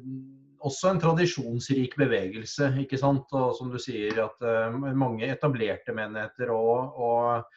også 0.58 0.90
en 0.90 1.00
tradisjonsrik 1.02 1.94
bevegelse, 2.00 2.72
ikke 2.82 2.98
sant. 2.98 3.30
Og 3.30 3.54
som 3.58 3.70
du 3.70 3.78
sier, 3.82 4.18
at 4.24 4.42
eh, 4.42 4.74
mange 4.98 5.28
etablerte 5.30 5.94
menigheter 5.94 6.50
og, 6.54 6.98
og 6.98 7.54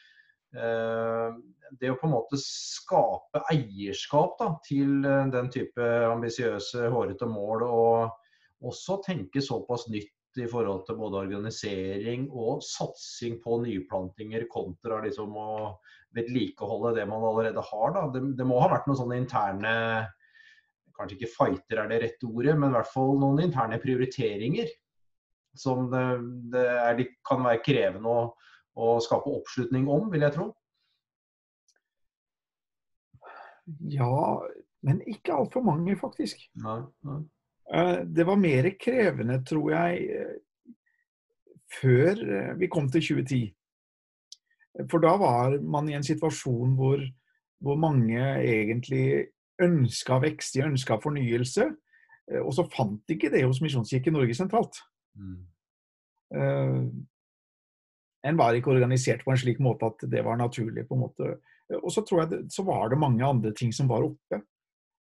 det 1.79 1.91
å 1.91 1.97
på 1.99 2.07
en 2.07 2.15
måte 2.15 2.39
skape 2.39 3.43
eierskap 3.51 4.37
da, 4.39 4.49
til 4.65 5.05
eh, 5.07 5.27
den 5.33 5.51
type 5.53 5.91
ambisiøse, 6.09 6.89
hårete 6.91 7.29
mål, 7.29 7.63
og 7.67 8.67
også 8.67 8.99
tenke 9.05 9.43
såpass 9.43 9.87
nytt 9.91 10.11
i 10.39 10.47
forhold 10.47 10.85
til 10.87 10.95
både 10.99 11.25
organisering 11.25 12.29
og 12.29 12.61
satsing 12.63 13.39
på 13.43 13.57
nyplantinger 13.65 14.45
kontra 14.51 15.01
liksom 15.03 15.35
å 15.35 15.49
vedlikeholde 16.15 16.93
det 16.99 17.07
man 17.09 17.25
allerede 17.27 17.63
har. 17.67 17.95
Da. 17.97 18.05
Det, 18.13 18.23
det 18.39 18.47
må 18.47 18.61
ha 18.61 18.69
vært 18.71 18.87
noen 18.89 19.03
sånne 19.03 19.21
interne 19.23 19.75
Kanskje 20.91 21.15
ikke 21.15 21.33
fighter 21.33 21.79
er 21.81 21.87
det 21.89 21.97
rette 22.03 22.27
ordet, 22.27 22.51
men 22.59 22.69
i 22.69 22.75
hvert 22.75 22.89
fall 22.91 23.15
noen 23.17 23.39
interne 23.41 23.79
prioriteringer. 23.81 24.67
Som 25.57 25.87
det, 25.89 26.01
det 26.53 26.65
er, 26.67 26.99
kan 27.25 27.41
være 27.41 27.63
krevende 27.65 28.11
å, 28.11 28.25
å 28.75 28.95
skape 29.03 29.31
oppslutning 29.31 29.87
om, 29.91 30.09
vil 30.11 30.25
jeg 30.25 30.35
tro. 30.37 30.47
Ja, 33.91 34.41
men 34.85 35.01
ikke 35.07 35.35
altfor 35.35 35.63
mange, 35.65 35.95
faktisk. 35.99 36.43
Nei, 36.61 36.81
nei. 37.07 37.21
Eh, 37.73 37.99
det 38.05 38.27
var 38.27 38.35
mer 38.35 38.69
krevende, 38.79 39.43
tror 39.47 39.71
jeg, 39.71 40.03
eh, 40.09 40.75
før 41.79 42.09
eh, 42.11 42.53
vi 42.59 42.67
kom 42.67 42.89
til 42.91 43.01
2010. 43.01 43.53
For 44.91 45.03
da 45.03 45.15
var 45.19 45.59
man 45.61 45.89
i 45.89 45.95
en 45.95 46.03
situasjon 46.03 46.75
hvor, 46.79 47.03
hvor 47.59 47.77
mange 47.79 48.19
egentlig 48.39 49.27
ønska 49.61 50.19
vekst, 50.23 50.55
de 50.55 50.65
ønska 50.65 50.97
fornyelse. 51.03 51.67
Og 52.41 52.53
så 52.55 52.63
fant 52.71 53.01
de 53.07 53.17
ikke 53.17 53.29
det 53.33 53.43
hos 53.43 53.59
Misjonskirken 53.61 54.15
Norge 54.15 54.35
sentralt. 54.37 54.79
Mm. 55.19 55.41
En 58.27 58.37
var 58.37 58.53
ikke 58.53 58.73
organisert 58.73 59.23
på 59.25 59.33
en 59.33 59.39
slik 59.41 59.61
måte 59.63 59.87
at 59.89 60.03
det 60.11 60.21
var 60.25 60.37
naturlig. 60.37 60.87
på 60.87 60.95
en 60.97 61.03
måte. 61.07 61.35
Og 61.81 61.91
så 61.93 62.03
tror 62.05 62.23
jeg 62.23 62.31
det, 62.31 62.41
så 62.53 62.63
var 62.67 62.89
det 62.89 62.99
mange 63.01 63.25
andre 63.25 63.53
ting 63.57 63.73
som 63.73 63.89
var 63.89 64.05
oppe. 64.05 64.41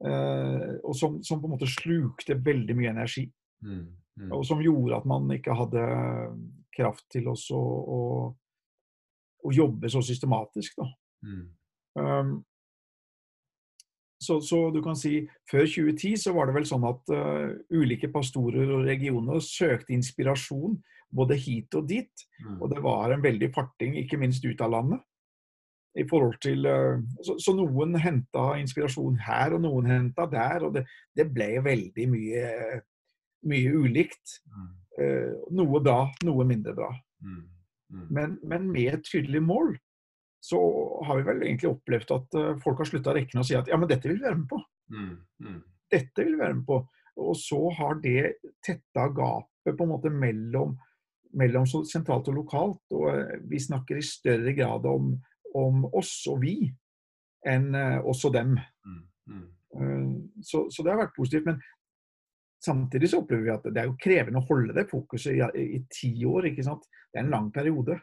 Eh, 0.04 0.72
og 0.84 0.96
som, 0.98 1.22
som, 1.24 1.40
på 1.40 1.48
en 1.48 1.56
måte 1.56 1.70
slukte 1.72 2.38
veldig 2.46 2.76
mye 2.76 2.92
energi. 2.92 3.26
Mm, 3.64 3.86
mm. 4.20 4.34
Og 4.36 4.44
som 4.48 4.64
gjorde 4.64 4.98
at 5.00 5.08
man 5.08 5.30
ikke 5.32 5.56
hadde 5.56 5.86
kraft 6.76 7.06
til 7.14 7.30
å, 7.32 7.36
å, 7.36 8.02
å 9.46 9.54
jobbe 9.56 9.92
så 9.92 10.04
systematisk. 10.04 10.82
Da. 10.82 10.90
Mm. 11.26 11.46
Um, 11.96 12.36
så, 14.20 14.40
så, 14.44 14.60
du 14.74 14.82
kan 14.84 14.98
si 15.00 15.22
før 15.50 15.68
2010 15.70 16.18
så 16.26 16.34
var 16.36 16.50
det 16.50 16.56
vel 16.58 16.68
sånn 16.68 16.86
at 16.88 17.14
uh, 17.14 17.56
ulike 17.72 18.10
pastorer 18.12 18.72
og 18.74 18.88
regioner 18.88 19.42
søkte 19.44 19.96
inspirasjon 19.96 20.80
både 21.16 21.38
hit 21.40 21.76
og 21.78 21.88
dit. 21.90 22.26
Mm. 22.44 22.58
Og 22.60 22.72
det 22.72 22.82
var 22.84 23.14
en 23.14 23.24
veldig 23.24 23.52
farting, 23.56 23.98
ikke 24.02 24.20
minst 24.22 24.46
ut 24.46 24.62
av 24.62 24.74
landet 24.76 25.04
i 25.96 26.04
forhold 26.10 26.36
til 26.44 26.66
eh, 26.68 27.00
Så, 27.24 27.38
så 27.40 27.56
noen 27.56 27.96
henta 28.02 28.56
inspirasjon 28.60 29.20
her, 29.26 29.56
og 29.56 29.64
noen 29.64 29.90
henta 29.90 30.28
der. 30.32 30.68
Og 30.68 30.76
det, 30.76 30.86
det, 31.16 31.30
ble 31.34 31.50
veldig 31.66 32.08
mye, 32.12 32.46
mye 33.48 33.74
ulikt. 33.80 34.40
Mm. 34.52 34.70
Eh, 35.00 35.34
noe 35.56 35.82
bra, 35.84 36.00
noe 36.28 36.48
mindre 36.48 36.76
bra. 36.78 36.92
Mm. 37.24 37.44
Men, 38.12 38.40
men, 38.44 38.70
med 38.74 38.98
et 38.98 39.08
tydelig 39.08 39.44
mål 39.46 39.76
så 40.46 40.60
har 41.08 41.18
vi 41.18 41.26
vel 41.26 41.44
egentlig 41.46 41.70
opplevd 41.72 42.12
at 42.14 42.36
uh, 42.38 42.50
folk 42.62 42.82
har 42.82 42.90
slutta 42.90 43.14
rekne 43.16 43.42
og 43.42 43.48
si 43.48 43.56
at 43.58 43.70
ja, 43.72 43.78
men 43.82 43.90
dette 43.90 44.06
vil 44.06 44.20
vi 44.20 44.28
være 44.28 44.38
med 44.38 44.50
på. 44.52 44.60
Mm. 44.94 45.14
mm. 45.42 45.62
Dette 45.96 46.26
vil 46.26 46.36
vi 46.36 46.42
være 46.42 46.58
med 46.60 46.66
på. 46.68 46.78
Og 47.24 47.38
så 47.40 47.60
har 47.78 47.98
det 48.04 48.36
tetta 48.66 49.08
gapet 49.16 49.78
på 49.78 49.86
en 49.86 49.92
måte 49.94 50.12
mellom, 50.12 50.76
mellom 51.40 51.68
sentralt 51.68 52.30
og 52.32 52.40
lokalt. 52.40 52.84
Og 52.96 53.08
uh, 53.12 53.38
vi 53.50 53.62
snakker 53.62 54.00
i 54.00 54.06
større 54.06 54.56
grad 54.58 54.88
om 54.90 55.16
om 55.56 55.86
oss 55.96 56.18
og 56.28 56.42
vi 56.42 56.58
enn 57.48 57.70
oss 58.04 58.26
og 58.28 58.34
dem. 58.36 58.58
Mm, 58.84 59.04
mm. 59.32 59.46
Uh, 59.76 60.10
så, 60.44 60.66
så, 60.68 60.84
det 60.84 60.92
har 60.92 61.00
vært 61.06 61.16
positivt. 61.16 61.46
Men 61.48 61.62
samtidig 62.66 63.08
så 63.12 63.22
opplever 63.22 63.46
vi 63.46 63.54
at 63.54 63.70
det 63.70 63.84
er 63.84 63.88
jo 63.88 63.96
krevende 64.02 64.42
å 64.42 64.48
holde 64.50 64.76
det 64.76 64.90
fokuset 64.90 65.38
i, 65.38 65.64
i 65.78 65.80
ti 65.88 66.12
år. 66.28 66.50
ikke 66.50 66.66
sant? 66.68 66.84
Det 67.08 67.22
er 67.22 67.24
en 67.24 67.32
lang 67.38 67.48
periode. 67.56 68.02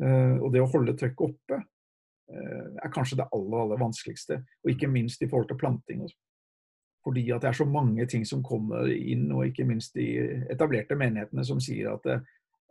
Og 0.00 0.46
det 0.54 0.62
å 0.62 0.70
holde 0.72 0.94
trøkket 0.96 1.26
oppe 1.26 1.58
er 2.32 2.92
kanskje 2.94 3.18
det 3.18 3.26
aller, 3.36 3.56
aller 3.66 3.80
vanskeligste. 3.82 4.38
Og 4.64 4.70
ikke 4.72 4.88
minst 4.88 5.20
i 5.20 5.28
forhold 5.28 5.50
til 5.50 5.58
planting. 5.60 6.06
Fordi 7.04 7.22
at 7.32 7.40
det 7.42 7.48
er 7.48 7.56
så 7.56 7.64
mange 7.64 8.04
ting 8.06 8.26
som 8.28 8.42
kommer 8.44 8.90
inn, 8.92 9.30
og 9.32 9.46
ikke 9.46 9.64
minst 9.64 9.94
de 9.96 10.06
etablerte 10.52 10.98
menighetene 11.00 11.44
som 11.48 11.60
sier 11.62 11.94
at 11.94 12.08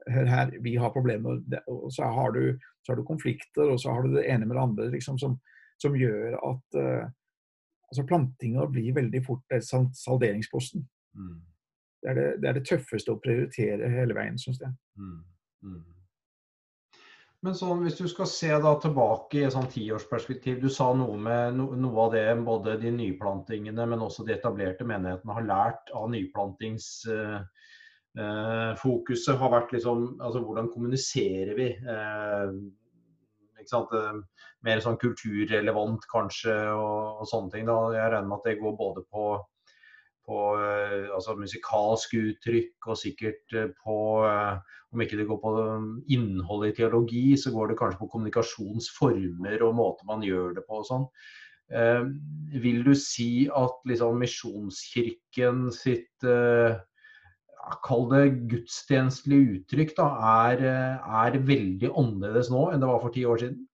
hør 0.07 0.25
her, 0.25 0.51
vi 0.61 0.75
har 0.75 0.93
problemer. 0.93 1.41
Og 1.67 1.91
så 1.93 2.03
har, 2.03 2.31
du, 2.31 2.59
så 2.83 2.91
har 2.91 2.95
du 2.99 3.03
konflikter, 3.03 3.63
og 3.63 3.79
så 3.79 3.93
har 3.93 4.01
du 4.01 4.15
det 4.15 4.27
ene 4.29 4.45
med 4.45 4.55
det 4.55 4.63
andre 4.63 4.89
liksom, 4.91 5.17
som, 5.17 5.39
som, 5.81 5.97
gjør 5.97 6.37
at 6.37 6.79
uh, 6.79 7.09
altså 7.89 8.05
plantinga 8.07 8.67
blir 8.71 8.95
veldig 8.95 9.23
fort 9.25 9.59
salderingsposten. 9.61 10.87
Mm. 11.15 11.37
Det, 12.01 12.09
er 12.09 12.13
det, 12.13 12.27
det, 12.41 12.49
er 12.49 12.59
det, 12.59 12.67
tøffeste 12.69 13.13
å 13.13 13.21
prioritere 13.23 13.91
hele 13.91 14.15
veien, 14.17 14.37
syns 14.39 14.61
jeg. 14.61 14.73
Mm. 14.97 15.23
Mm. 15.63 15.81
Men 17.45 17.55
sånn, 17.55 17.85
hvis 17.85 17.95
du 17.95 18.03
skal 18.11 18.27
se 18.27 18.49
da 18.51 18.73
tilbake 18.83 19.37
i 19.39 19.45
et 19.47 19.53
sånn 19.55 19.69
tiårsperspektiv, 19.71 20.57
du 20.59 20.67
sa 20.73 20.89
noe 20.91 21.15
med 21.15 21.55
no, 21.55 21.69
noe 21.79 22.01
av 22.03 22.15
det 22.17 22.25
både 22.43 22.75
de 22.81 22.91
nyplantingene, 22.91 23.85
men 23.87 24.03
også 24.03 24.25
de 24.27 24.35
etablerte 24.35 24.87
menighetene 24.87 25.39
har 25.39 25.49
lært 25.53 25.95
av 25.95 26.11
nyplantings... 26.11 26.91
Uh, 27.07 27.39
Eh, 28.17 28.85
har 29.39 29.51
vært 29.53 29.73
liksom 29.75 30.17
altså 30.17 30.41
hvordan 30.41 30.69
kommuniserer 30.73 31.53
vi? 31.57 31.69
Eh, 31.77 32.53
ikke 33.61 33.69
sant? 33.69 33.93
Eh, 33.93 34.47
mer 34.65 34.81
sånn 34.83 34.97
kulturrelevant 34.99 36.07
kanskje 36.11 36.55
og, 36.73 37.21
og 37.21 37.29
sånne 37.29 37.53
ting. 37.53 37.69
Da. 37.69 37.77
Jeg 37.95 38.11
regner 38.15 38.31
med 38.31 38.39
at 38.39 38.49
det 38.49 38.57
går 38.63 38.75
både 38.79 39.05
på, 39.13 39.27
på 40.29 40.39
altså 40.61 41.33
musikalsk 41.39 42.13
uttrykk 42.19 42.87
og 42.91 42.99
sikkert 43.01 43.57
på 43.81 43.97
Om 44.89 45.01
ikke 45.03 45.17
det 45.19 45.27
går 45.29 45.37
på 45.41 45.51
innholdet 46.13 46.71
i 46.71 46.77
teologi, 46.79 47.25
så 47.37 47.51
går 47.53 47.69
det 47.69 47.75
kanskje 47.77 47.99
på 47.99 48.07
kommunikasjonsformer 48.13 49.61
og 49.65 49.75
måter 49.77 50.07
man 50.09 50.23
gjør 50.25 50.55
det 50.55 50.63
på 50.65 50.79
og 50.79 50.87
sånn. 50.87 51.05
Eh, 51.69 52.05
vil 52.63 52.81
du 52.85 52.95
si 52.97 53.45
at 53.53 53.81
liksom 53.85 54.17
Misjonskirken 54.23 55.67
sitt 55.73 56.25
eh, 56.25 56.79
kall 57.85 58.07
det 58.09 58.23
gudstjenestelige 58.49 59.59
uttrykk, 59.59 59.93
da, 59.99 60.07
er, 60.49 60.63
er, 60.97 61.37
veldig 61.45 61.91
annerledes 61.93 62.49
nå 62.49 62.71
enn 62.71 62.81
det 62.81 62.89
var 62.89 63.03
for 63.03 63.13
ti 63.13 63.27
år 63.29 63.43
siden? 63.43 63.67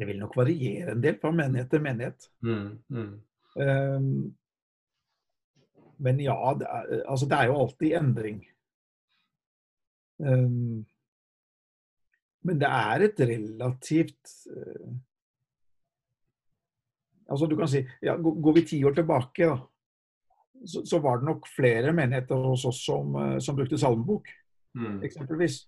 Det 0.00 0.06
vil 0.08 0.20
nok 0.20 0.36
variere 0.40 0.94
en 0.94 1.02
del 1.04 1.18
fra 1.20 1.32
menighet 1.36 1.68
til 1.68 1.82
menighet. 1.84 2.28
Mm, 2.40 2.70
mm. 2.88 3.10
Um, 3.60 4.06
men 6.00 6.22
ja, 6.24 6.36
det 6.56 6.68
er, 6.70 7.02
altså 7.04 7.28
det 7.28 7.36
er 7.36 7.50
jo 7.50 7.58
alltid 7.60 7.96
endring. 7.98 8.38
Um, 10.16 10.86
men 12.48 12.60
det 12.60 12.68
er 12.72 13.04
et 13.04 13.20
relativt 13.28 14.34
uh, 14.56 14.90
Altså 17.30 17.46
du 17.46 17.54
kan 17.56 17.68
si, 17.70 17.84
ja, 18.02 18.16
Går 18.18 18.54
vi 18.56 18.62
ti 18.66 18.80
år 18.84 18.96
tilbake, 18.96 19.46
da, 19.46 19.58
så, 20.66 20.82
så, 20.84 20.98
var 20.98 21.20
det 21.20 21.28
nok 21.28 21.46
flere 21.56 21.92
menigheter 21.92 22.48
hos 22.48 22.64
oss 22.68 22.80
som, 22.84 23.14
eh, 23.16 23.36
som 23.38 23.56
brukte 23.56 23.78
salmebok, 23.78 24.28
mm. 24.74 25.02
eksempelvis. 25.06 25.60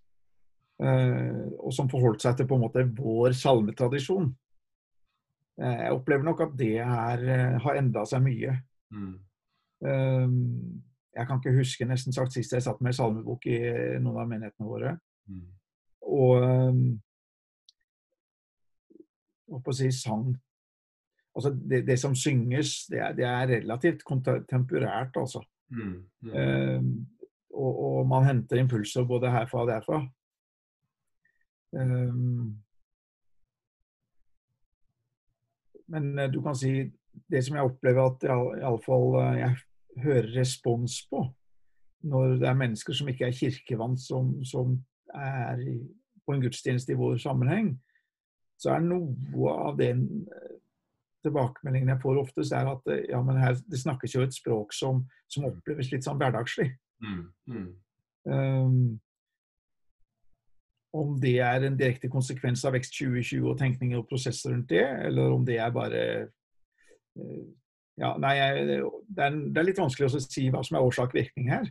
Eh, 0.82 1.42
og 1.62 1.72
som 1.74 1.90
forholdt 1.90 2.24
seg 2.24 2.38
til 2.38 2.48
på 2.50 2.56
en 2.58 2.64
måte 2.64 2.82
vår 2.96 3.36
salmetradisjon. 3.38 4.30
Eh, 5.60 5.78
jeg 5.84 5.94
opplever 5.94 6.26
nok 6.26 6.40
at 6.46 6.56
det 6.58 6.74
her 6.80 7.22
eh, 7.22 7.58
har 7.62 7.78
endra 7.78 8.04
seg 8.08 8.24
mye. 8.24 8.56
Mm. 8.92 9.14
Eh, 9.86 10.28
jeg 11.12 11.28
kan 11.28 11.40
ikke 11.40 11.58
huske 11.58 11.88
nesten 11.88 12.14
sagt 12.16 12.32
sist 12.34 12.54
jeg 12.56 12.64
satt 12.64 12.80
med 12.84 12.96
salmebok 12.96 13.44
i 13.50 13.58
noen 14.00 14.22
av 14.22 14.30
menighetene 14.30 14.68
våre. 14.68 14.94
Mm. 15.28 15.50
Og 19.52 19.68
å 19.68 19.74
si 19.76 19.90
sang 19.92 20.32
altså 21.36 21.52
det, 21.52 21.82
det, 21.86 21.98
som 22.00 22.14
synges, 22.16 22.86
det 22.90 23.00
er, 23.00 23.12
det 23.16 23.26
er 23.28 23.46
relativt 23.58 24.04
kontemporært, 24.08 25.16
altså. 25.20 25.42
Mm, 25.72 25.94
mm. 26.24 26.32
Uh, 26.32 26.82
og, 27.52 27.70
og, 27.84 28.00
man 28.08 28.26
henter 28.26 28.60
impulser 28.60 29.06
både 29.08 29.30
herfra 29.32 29.62
og 29.64 29.70
derfra. 29.70 30.00
Uh, 31.72 32.50
men 35.92 36.18
uh, 36.18 36.28
du 36.32 36.40
kan 36.44 36.56
si 36.58 36.72
det 37.32 37.42
som 37.44 37.56
jeg 37.56 37.68
opplever 37.68 38.04
at 38.04 38.26
iallfall 38.28 39.16
uh, 39.18 39.38
jeg 39.38 39.56
hører 40.02 40.30
respons 40.36 41.02
på, 41.10 41.24
når 42.08 42.38
det 42.42 42.48
er 42.48 42.58
mennesker 42.58 42.96
som 42.96 43.08
ikke 43.12 43.28
er 43.28 43.36
kirkevant, 43.36 44.00
som, 44.00 44.34
som 44.44 44.78
er 45.14 45.60
på 46.26 46.34
en 46.34 46.42
gudstjeneste 46.42 46.94
i 46.94 46.98
vår 46.98 47.20
sammenheng, 47.22 47.74
så 48.58 48.76
er 48.76 48.84
noe 48.86 49.52
av 49.52 49.76
den 49.78 50.06
tilbakemeldingen 51.22 51.92
jeg 51.92 52.02
får 52.02 52.20
oftest, 52.22 52.54
er 52.56 52.70
at 52.72 52.88
ja, 53.10 53.20
men 53.22 53.38
her, 53.38 53.56
det 53.70 53.80
snakkes 53.82 54.16
jo 54.16 54.24
et 54.24 54.34
språk 54.34 54.74
som, 54.74 55.04
som 55.30 55.46
oppleves 55.50 55.92
litt 55.92 56.06
sånn 56.06 56.18
hverdagslig. 56.18 56.70
Mm, 57.02 57.22
mm. 57.50 57.68
Um, 58.32 58.76
om 60.92 61.16
det 61.20 61.38
er 61.40 61.64
en 61.66 61.78
direkte 61.78 62.10
konsekvens 62.12 62.64
av 62.68 62.76
Vekst 62.76 62.94
2020 62.98 63.48
og 63.48 63.58
tenkninger 63.60 64.00
og 64.00 64.08
prosesser 64.10 64.52
rundt 64.52 64.70
det, 64.72 64.84
eller 65.08 65.32
om 65.32 65.44
det 65.48 65.58
er 65.62 65.74
bare 65.74 66.04
uh, 67.18 67.42
Ja, 68.00 68.14
nei, 68.16 68.34
det 68.64 68.76
er, 68.80 69.34
det 69.36 69.60
er, 69.60 69.66
litt 69.66 69.80
vanskelig 69.80 70.08
å 70.08 70.20
si 70.24 70.46
hva 70.50 70.62
som 70.64 70.78
er 70.78 70.84
årsak-virkning 70.86 71.50
her. 71.52 71.66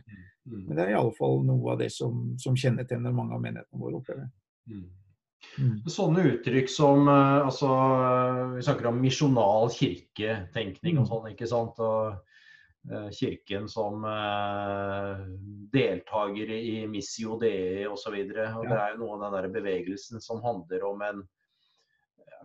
Mm. 0.46 0.60
Men 0.68 0.76
det 0.76 0.84
er 0.84 0.92
i 0.92 0.98
alle 0.98 1.14
fall 1.16 1.40
noe 1.46 1.72
av 1.74 1.80
det 1.80 1.88
som, 1.90 2.36
som 2.38 2.54
kjennetegner 2.58 3.14
mange 3.14 3.34
av 3.34 3.42
menighetene 3.42 3.82
våre. 3.82 3.98
opplever. 3.98 4.28
Mm. 4.70 4.84
Mm. 5.58 5.72
Sånne 5.90 6.24
uttrykk 6.30 6.70
som 6.70 7.08
eh, 7.10 7.38
altså, 7.42 7.68
Vi 8.54 8.62
snakker 8.64 8.88
om 8.88 9.00
misjonal 9.02 9.72
kirketenkning 9.74 11.00
og 11.00 11.04
mm. 11.04 11.10
sånn. 11.10 11.26
ikke 11.34 11.50
sant? 11.50 11.82
Og 11.82 12.31
Kirken 13.14 13.68
som 13.70 14.02
uh, 14.04 15.20
deltaker 15.72 16.50
i 16.50 16.80
Missio 16.90 17.36
Dei 17.38 17.86
osv. 17.86 17.92
Og, 17.92 18.00
så 18.02 18.10
og. 18.58 18.66
Det 18.66 18.78
er 18.78 18.96
jo 18.96 19.04
noe 19.04 19.14
av 19.14 19.22
den 19.22 19.36
der 19.36 19.52
bevegelsen 19.54 20.24
som 20.24 20.42
handler 20.42 20.88
om 20.90 21.06
en 21.06 21.22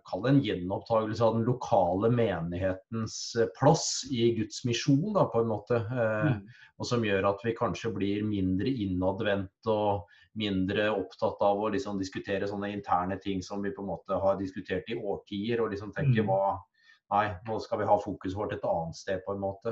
Kall 0.07 0.21
det 0.23 0.29
en 0.29 0.37
gjenopptakelse 0.39 1.23
av 1.25 1.33
den 1.35 1.43
lokale 1.43 2.07
menighetens 2.15 3.15
plass 3.57 4.05
i 4.07 4.29
Guds 4.37 4.61
misjon, 4.63 5.09
da, 5.17 5.25
på 5.27 5.41
en 5.43 5.49
måte. 5.51 5.81
mm. 5.83 6.37
Og 6.77 6.87
som 6.87 7.03
gjør 7.03 7.27
at 7.31 7.43
vi 7.43 7.55
kanskje 7.57 7.91
blir 7.91 8.23
mindre 8.23 8.71
innadvendt 8.71 9.67
og 9.73 10.07
mindre 10.37 10.87
opptatt 10.93 11.41
av 11.43 11.59
å 11.59 11.71
liksom 11.73 11.99
diskutere 11.99 12.47
sånne 12.47 12.69
interne 12.71 13.17
ting 13.19 13.41
som 13.43 13.65
vi 13.65 13.73
på 13.75 13.83
en 13.83 13.89
måte 13.89 14.19
har 14.21 14.39
diskutert 14.39 14.87
i 14.93 14.95
årtier. 14.95 15.59
Og 15.63 15.73
liksom 15.73 15.91
tenker 15.95 16.23
mm. 16.23 16.31
hva 16.31 16.57
Nei, 17.07 17.27
nå 17.47 17.55
skal 17.63 17.79
vi 17.79 17.85
ha 17.87 17.93
fokuset 18.03 18.35
vårt 18.35 18.51
et 18.57 18.65
annet 18.67 18.97
sted, 18.99 19.21
på 19.23 19.31
en 19.31 19.39
måte. 19.39 19.71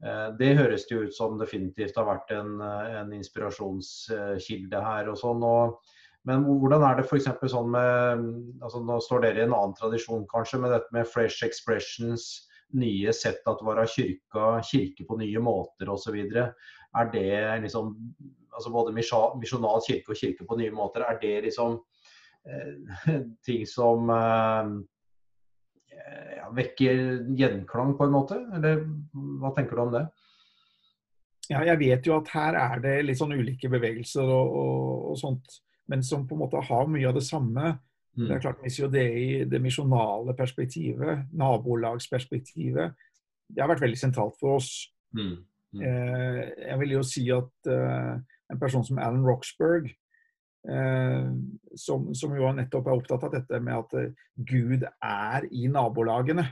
Eh, 0.00 0.28
det 0.40 0.54
høres 0.58 0.86
det 0.88 0.98
ut 1.06 1.16
som 1.16 1.38
definitivt 1.40 1.98
har 2.00 2.08
vært 2.08 2.30
en, 2.36 2.60
en 2.60 3.10
inspirasjonskilde 3.16 4.84
her. 4.84 5.10
og 5.12 5.18
sånn, 5.20 5.44
og, 5.44 5.80
Men 6.28 6.44
hvordan 6.44 6.84
er 6.84 7.00
det 7.00 7.06
f.eks. 7.08 7.28
sånn 7.52 7.70
med 7.72 8.24
altså 8.60 8.82
Nå 8.84 9.00
står 9.00 9.24
dere 9.24 9.42
i 9.42 9.46
en 9.48 9.56
annen 9.56 9.76
tradisjon 9.76 10.26
kanskje, 10.32 10.60
med 10.60 10.74
dette 10.76 10.96
med 10.96 11.08
fresh 11.08 11.44
expressions, 11.46 12.46
nye 12.70 13.12
sett 13.12 13.46
at 13.50 13.62
være 13.66 13.86
kirka, 13.90 14.60
kirke 14.62 15.06
på 15.08 15.16
nye 15.18 15.40
måter 15.42 15.90
osv. 15.90 16.18
Er 16.20 17.10
det 17.12 17.32
liksom 17.64 17.96
altså 18.54 18.70
både 18.74 18.94
misjonal 18.94 19.82
kirke 19.86 20.12
og 20.12 20.18
kirke 20.18 20.46
på 20.46 20.58
nye 20.58 20.74
måter, 20.74 21.04
er 21.06 21.18
det 21.22 21.34
liksom 21.48 21.78
eh, 22.46 23.20
ting 23.46 23.66
som 23.68 24.10
eh, 24.14 24.72
ja, 26.36 26.48
vekker 26.56 27.02
gjenklang 27.38 27.94
på 27.98 28.06
en 28.06 28.14
måte? 28.14 28.38
Eller 28.56 28.82
hva 29.12 29.52
tenker 29.56 29.76
du 29.78 29.84
om 29.84 29.94
det? 29.94 30.06
Ja, 31.50 31.64
jeg 31.66 31.80
vet 31.80 32.06
jo 32.06 32.16
at 32.20 32.30
her 32.30 32.56
er 32.58 32.82
det 32.82 32.96
litt 33.06 33.18
sånn 33.18 33.34
ulike 33.34 33.70
bevegelser 33.72 34.22
og, 34.22 34.56
og, 34.60 34.90
og 35.10 35.18
sånt, 35.18 35.60
men 35.90 36.04
som 36.06 36.26
på 36.28 36.36
en 36.36 36.44
måte 36.44 36.62
har 36.68 36.90
mye 36.90 37.08
av 37.10 37.16
det 37.18 37.26
samme. 37.26 37.74
Mm. 38.14 38.26
Det 38.26 38.34
er 38.36 38.42
klart 38.44 38.62
Missio 38.62 38.90
Dei, 38.90 39.46
det 39.50 39.62
misjonale 39.62 40.34
perspektivet, 40.38 41.26
nabolagsperspektivet, 41.34 43.06
det 43.50 43.62
har 43.62 43.70
vært 43.72 43.82
veldig 43.82 43.98
sentralt 43.98 44.36
for 44.38 44.60
oss. 44.60 44.70
Mm. 45.16 45.40
Mm. 45.74 45.82
Eh, 45.86 46.40
jeg 46.68 46.78
vil 46.82 46.94
jo 46.96 47.02
si 47.06 47.24
at 47.34 47.70
eh, 47.70 48.12
en 48.50 48.60
person 48.60 48.86
som 48.86 48.98
Alan 49.02 49.26
Roxburgh, 49.26 49.90
som, 50.60 52.10
som, 52.14 52.34
jo 52.36 52.50
nettopp 52.52 52.88
er 52.88 52.98
opptatt 52.98 53.26
av 53.28 53.32
dette 53.32 53.60
med 53.64 53.76
at 53.78 53.94
eh, 53.96 54.26
Gud 54.36 54.84
er 54.84 55.46
i 55.50 55.68
nabolagene. 55.72 56.44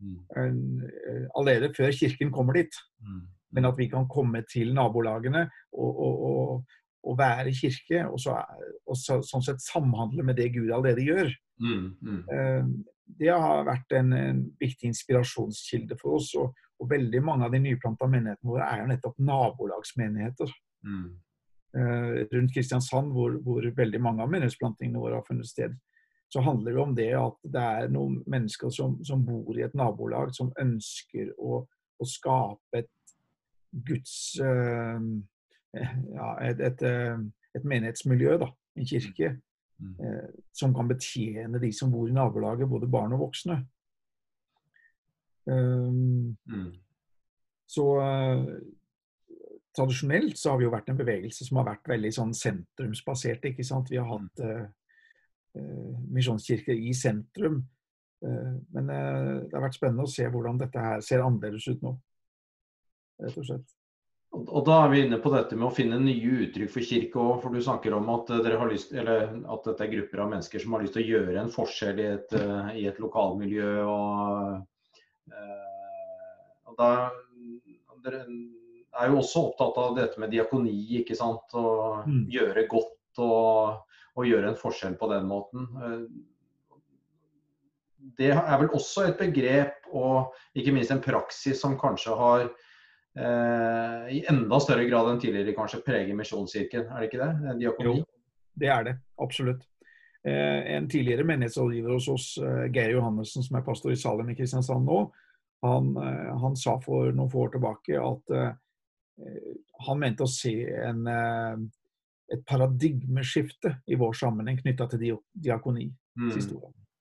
Mm. 0.00 0.16
Eh, 0.36 1.26
allerede 1.36 1.72
før 1.76 1.92
kirken 1.92 2.32
kommer 2.32 2.56
dit. 2.56 2.80
Mm. 3.04 3.26
Men 3.52 3.66
at 3.68 3.78
vi 3.78 3.88
kan 3.90 4.08
komme 4.08 4.44
til 4.48 4.72
nabolagene 4.74 5.48
og, 5.72 5.90
og, 5.90 6.22
og, 6.30 6.78
og 7.04 7.18
være 7.18 7.52
kirke, 7.56 8.04
og, 8.06 8.20
så, 8.20 8.38
og 8.86 8.96
så, 8.96 9.20
sånn 9.26 9.44
sett 9.44 9.62
samhandle 9.64 10.24
med 10.24 10.38
det 10.38 10.52
Gud 10.54 10.70
allerede 10.70 11.04
gjør. 11.04 11.34
Mm. 11.60 11.86
mm. 12.00 12.24
Eh, 12.32 12.96
det 13.20 13.32
har 13.34 13.64
vært 13.66 13.90
en, 13.98 14.12
en, 14.14 14.42
viktig 14.60 14.86
inspirasjonskilde 14.92 15.96
for 15.98 16.20
oss. 16.20 16.28
Og, 16.38 16.54
veldig 16.88 17.20
mange 17.20 17.44
av 17.44 17.52
de 17.52 17.58
nyplanta 17.60 18.06
menighetene 18.08 18.48
våre 18.48 18.64
er 18.70 18.78
jo 18.80 18.84
nettopp 18.88 19.18
nabolagsmenigheter. 19.20 20.52
Mm. 20.86 21.10
Eh, 21.76 22.26
rundt 22.32 22.54
Kristiansand, 22.54 23.12
hvor, 23.12 23.36
hvor, 23.46 23.62
veldig 23.76 24.00
mange 24.02 24.24
av 24.24 24.30
menneskeplantingene 24.32 24.98
våre 24.98 25.20
har 25.20 25.26
funnet 25.28 25.46
sted, 25.46 25.76
så 26.30 26.42
handler 26.42 26.74
det 26.74 26.82
om 26.82 26.94
det 26.98 27.10
at 27.14 27.36
det 27.46 27.66
er 27.82 27.92
noen 27.94 28.16
mennesker 28.30 28.72
som, 28.74 28.96
som 29.06 29.22
bor 29.26 29.54
i 29.58 29.62
et 29.62 29.76
nabolag, 29.78 30.32
som 30.34 30.50
ønsker 30.58 31.30
å, 31.38 31.60
å 31.98 32.06
skape 32.06 32.82
et 32.82 32.90
Guds 33.86 34.14
uh, 34.42 34.98
ja, 35.78 36.28
et, 36.42 36.58
et, 36.58 36.82
et, 37.54 37.62
menighetsmiljø, 37.62 38.34
da, 38.42 38.48
en 38.74 38.88
kirke, 38.90 39.30
mm. 39.78 39.92
uh, 40.02 40.26
som 40.50 40.74
kan 40.74 40.90
betjene 40.90 41.62
de 41.62 41.70
som 41.74 41.92
bor 41.94 42.10
i 42.10 42.14
nabolaget, 42.16 42.70
både 42.70 42.90
barn 42.90 43.14
og 43.14 43.28
voksne. 43.28 43.60
Um, 45.46 46.34
mm. 46.50 46.72
Så 47.70 47.86
tradisjonelt 49.76 50.38
så 50.38 50.52
har 50.52 50.60
vi 50.60 50.66
jo 50.66 50.74
vært 50.74 50.90
en 50.90 50.98
bevegelse 50.98 51.46
som 51.46 51.60
har 51.60 51.68
vært 51.70 51.90
veldig 51.90 52.12
sånn 52.14 52.36
sentrumsbasert. 52.36 53.44
ikke 53.50 53.66
sant? 53.66 53.90
Vi 53.92 54.00
har 54.00 54.08
hatt 54.08 54.44
uh, 54.44 54.64
uh, 55.58 55.98
misjonskirker 56.10 56.76
i 56.76 56.94
sentrum. 56.96 57.62
Uh, 58.24 58.56
men 58.74 58.90
det 58.90 59.54
har 59.54 59.66
vært 59.66 59.78
spennende 59.78 60.06
å 60.08 60.12
se 60.12 60.26
hvordan 60.28 60.60
dette 60.60 60.86
her 60.86 61.04
ser 61.04 61.24
annerledes 61.24 61.68
ut 61.70 61.84
nå. 61.86 61.94
Rett 63.20 63.38
og 63.38 63.46
slett. 63.46 63.76
Og 64.30 64.62
Da 64.62 64.76
er 64.84 64.92
vi 64.92 65.00
inne 65.02 65.18
på 65.18 65.32
dette 65.34 65.56
med 65.58 65.66
å 65.66 65.74
finne 65.74 65.96
nye 65.98 66.44
uttrykk 66.44 66.70
for 66.70 66.86
kirke 66.86 67.18
òg. 67.18 67.40
For 67.42 67.54
du 67.54 67.62
snakker 67.64 67.96
om 67.96 68.06
at, 68.14 68.30
dere 68.44 68.60
har 68.60 68.70
lyst, 68.70 68.92
eller 68.94 69.26
at 69.26 69.66
dette 69.66 69.86
er 69.86 69.90
grupper 69.96 70.22
av 70.22 70.30
mennesker 70.30 70.62
som 70.62 70.76
har 70.76 70.84
lyst 70.84 70.94
til 70.94 71.02
å 71.02 71.10
gjøre 71.16 71.40
en 71.40 71.50
forskjell 71.50 71.98
i 71.98 72.06
et, 72.12 72.36
i 72.78 72.84
et 72.86 73.00
lokalmiljø. 73.02 73.72
Og, 73.90 75.34
og 76.70 76.78
da, 76.78 76.92
dere, 78.06 78.22
er 79.00 79.12
jo 79.12 79.20
også 79.20 79.44
opptatt 79.48 79.78
av 79.80 79.94
dette 79.98 80.20
med 80.22 80.32
diakoni, 80.32 80.76
ikke 81.00 81.16
sant. 81.18 81.54
Å 81.56 82.02
mm. 82.06 82.24
gjøre 82.32 82.66
godt 82.70 83.22
og, 83.24 83.86
og, 84.14 84.26
gjøre 84.28 84.52
en 84.52 84.58
forskjell 84.60 84.96
på 85.00 85.10
den 85.12 85.28
måten. 85.30 85.66
Eh, 85.80 86.04
det 88.20 88.32
er 88.32 88.56
vel 88.62 88.72
også 88.76 89.08
et 89.08 89.18
begrep 89.20 89.90
og 89.92 90.32
ikke 90.56 90.72
minst 90.72 90.92
en 90.94 91.02
praksis 91.04 91.60
som 91.60 91.76
kanskje 91.80 92.14
har 92.16 92.46
eh, 92.46 94.06
i 94.16 94.22
enda 94.30 94.60
større 94.62 94.86
grad 94.88 95.10
enn 95.10 95.20
tidligere 95.20 95.56
kanskje 95.56 95.82
preger 95.84 96.16
Misjonskirken, 96.16 96.88
er 96.88 97.02
det 97.02 97.10
ikke 97.10 97.20
det? 97.26 97.58
Diakoni? 97.60 98.00
Jo, 98.00 98.06
det 98.62 98.72
er 98.72 98.88
det. 98.88 98.96
Absolutt. 99.20 99.66
Eh, 100.24 100.74
en 100.76 100.88
tidligere 100.88 101.24
menighetsrådgiver 101.24 101.92
hos 101.92 102.08
oss, 102.08 102.38
eh, 102.38 102.72
Geir 102.72 102.90
Johannessen, 102.90 103.42
som 103.42 103.56
er 103.56 103.64
pastor 103.64 103.92
i 103.92 103.96
Salem 103.96 104.28
i 104.28 104.34
Kristiansand 104.36 104.84
nå, 104.84 104.98
han, 105.64 105.96
eh, 105.96 106.32
han, 106.42 106.56
sa 106.56 106.74
for 106.80 107.12
noen 107.12 107.30
få 107.32 107.46
år 107.46 107.54
tilbake 107.54 107.96
at 107.96 108.34
han 109.86 110.00
mente 110.00 110.24
å 110.24 110.30
se 110.30 110.54
en, 110.86 111.06
eh, 111.08 111.62
et 112.34 112.42
paradigmeskifte 112.46 113.74
i 113.90 113.98
vår 113.98 114.12
sammenheng 114.18 114.60
knytta 114.60 114.86
til 114.90 115.16
diakoni. 115.34 115.88
Mm. 116.20 116.34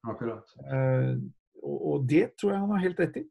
Akkurat. 0.09 0.55
Uh, 0.63 1.19
og, 1.61 2.07
det 2.07 2.31
tror 2.39 2.53
jeg 2.53 2.61
han 2.63 2.71
har 2.71 2.85
helt 2.85 3.01
rett 3.03 3.19
i. 3.19 3.25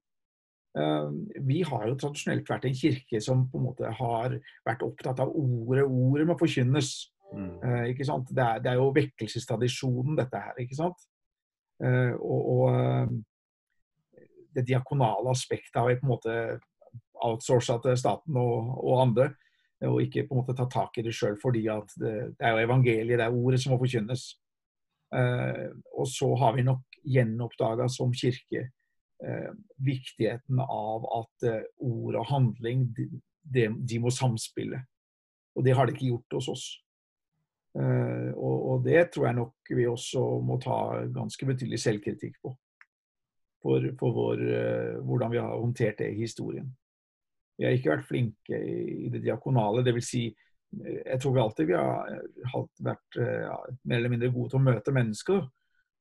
Vi 1.49 1.63
har 1.67 1.87
jo 1.89 1.95
tradisjonelt 1.99 2.47
vært 2.47 2.67
en 2.69 2.77
kirke 2.77 3.19
som 3.25 3.47
på 3.51 3.59
en 3.59 3.65
måte 3.65 3.89
har 3.99 4.35
vært 4.69 4.85
opptatt 4.85 5.23
av 5.25 5.33
ordet. 5.33 5.83
Ordet 5.89 6.27
må 6.29 6.37
forkynnes. 6.39 6.91
Mm. 7.33 7.89
Ikke 7.95 8.07
sant? 8.07 8.29
Det 8.31 8.45
er, 8.45 8.61
det 8.63 8.71
er, 8.71 8.77
jo 8.79 8.93
vekkelsestradisjonen, 8.95 10.19
dette 10.21 10.43
her. 10.45 10.61
ikke 10.61 10.79
sant? 10.79 11.09
og, 11.81 12.47
og 12.53 13.17
det 14.55 14.67
diakonale 14.69 15.33
aspektet 15.33 15.81
har 15.81 15.89
vi 15.89 15.99
på 15.99 16.07
en 16.07 16.13
måte 16.13 16.37
outsourca 17.25 17.79
til 17.83 17.99
staten 17.99 18.37
og, 18.41 18.73
og, 18.79 19.03
andre. 19.03 19.31
Og 19.87 20.03
ikke 20.03 20.27
på 20.27 20.35
en 20.35 20.41
måte 20.43 20.57
ta 20.59 20.67
tak 20.71 20.99
i 20.99 21.05
det 21.07 21.15
sjøl, 21.15 21.37
fordi 21.43 21.69
at 21.71 21.93
det, 22.01 22.15
det, 22.35 22.43
er 22.43 22.57
jo 22.57 22.67
evangeliet, 22.67 23.19
det 23.19 23.27
er 23.27 23.35
ordet 23.35 23.61
som 23.63 23.75
må 23.75 23.79
forkynnes. 23.83 24.25
Eh, 25.15 25.69
og 25.95 26.09
så 26.11 26.33
har 26.41 26.57
vi 26.57 26.67
nok 26.67 26.99
gjenoppdaga 27.07 27.87
som 27.89 28.13
kirke 28.13 28.65
eh, 29.25 29.53
viktigheten 29.87 30.61
av 30.65 31.07
at 31.21 31.47
eh, 31.49 31.63
ord 31.79 32.19
og 32.19 32.27
handling 32.29 32.89
de, 32.97 33.69
de, 33.79 34.01
må 34.03 34.11
samspille. 34.11 34.83
Og 35.57 35.65
det 35.65 35.75
har 35.75 35.87
det 35.87 35.97
ikke 35.97 36.11
gjort 36.13 36.39
hos 36.39 36.51
oss. 36.53 36.67
Eh, 37.79 38.31
og, 38.35 38.57
og, 38.73 38.85
det 38.85 39.11
tror 39.15 39.29
jeg 39.29 39.39
nok 39.39 39.73
vi 39.77 39.87
også 39.87 40.25
må 40.45 40.59
ta 40.63 41.05
ganske 41.15 41.47
betydelig 41.49 41.81
selvkritikk 41.83 42.41
på. 42.43 42.55
For, 43.63 43.89
for 43.99 44.15
vår, 44.15 44.43
eh, 44.55 44.99
hvordan 45.05 45.33
vi 45.33 45.41
har 45.43 45.57
håndtert 45.57 45.99
det 46.03 46.13
i 46.13 46.23
historien. 46.23 46.69
Vi 47.59 47.67
har 47.67 47.75
ikke 47.75 47.93
vært 47.97 48.07
flinke 48.09 48.59
i 48.59 49.09
det 49.13 49.23
diakonale. 49.25 49.83
Dvs. 49.87 50.09
Si, 50.09 50.25
eh, 50.31 51.01
jeg 51.03 51.21
tror 51.23 51.35
vi 51.35 51.43
alltid 51.43 51.71
vi 51.71 51.79
har 51.79 52.13
eh, 52.15 52.61
vært 52.87 53.19
eh, 53.19 53.41
ja, 53.49 53.57
mer 53.83 54.01
eller 54.01 54.15
mindre 54.15 54.31
gode 54.35 54.55
til 54.55 54.61
å 54.61 54.69
møte 54.71 54.95
mennesker 54.95 55.47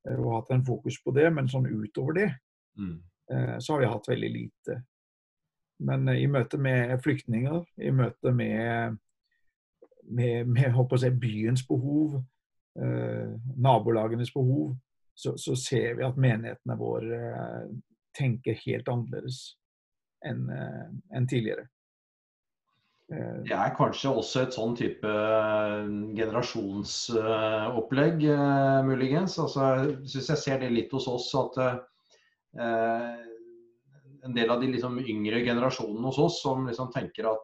og 0.08 0.28
hatt 0.32 0.54
en 0.56 0.63
fokus 0.63 1.02
på 1.04 1.12
det, 1.12 1.26
men 1.36 1.50
sånn 1.52 1.65
utover 1.67 2.15
det 2.15 2.28
mm. 2.80 2.93
så 3.60 3.74
har 3.74 3.82
vi 3.82 3.89
hatt 3.91 4.06
veldig 4.08 4.30
lite. 4.32 4.78
Men 5.84 6.08
i 6.10 6.26
møte 6.32 6.58
med 6.62 6.93
flyktninger, 7.04 7.65
i 7.84 7.91
møte 7.91 8.32
med, 8.32 8.96
med, 10.08 10.48
med 10.48 10.80
si, 11.02 11.12
byens 11.12 11.65
behov, 11.67 12.22
eh, 12.80 13.36
nabolagenes 13.60 14.32
behov, 14.34 14.78
så, 15.13 15.36
så, 15.38 15.56
ser 15.56 15.98
vi 15.98 16.06
at 16.06 16.17
menighetene 16.17 16.78
våre 16.78 17.22
tenker 18.17 18.58
helt 18.65 18.89
annerledes. 18.89 19.57
Enn 20.25 20.49
en 20.49 21.27
tidligere. 21.30 21.67
Det 23.08 23.56
er 23.56 23.75
kanskje 23.77 24.10
også 24.12 24.41
et 24.43 24.56
sånn 24.56 24.73
type 24.75 25.12
generasjonsopplegg, 26.17 28.25
muligens. 28.84 29.38
Altså, 29.39 29.62
jeg 29.80 30.10
syns 30.12 30.30
jeg 30.34 30.41
ser 30.41 30.60
det 30.63 30.71
litt 30.73 30.91
hos 30.91 31.08
oss 31.08 31.30
at 31.39 31.53
en 34.27 34.36
del 34.36 34.51
av 34.51 34.60
de 34.60 34.67
liksom 34.73 34.99
yngre 34.99 35.39
generasjonene 35.45 36.08
hos 36.10 36.19
oss 36.19 36.41
som 36.43 36.67
liksom 36.67 36.91
tenker 36.95 37.23
at 37.32 37.43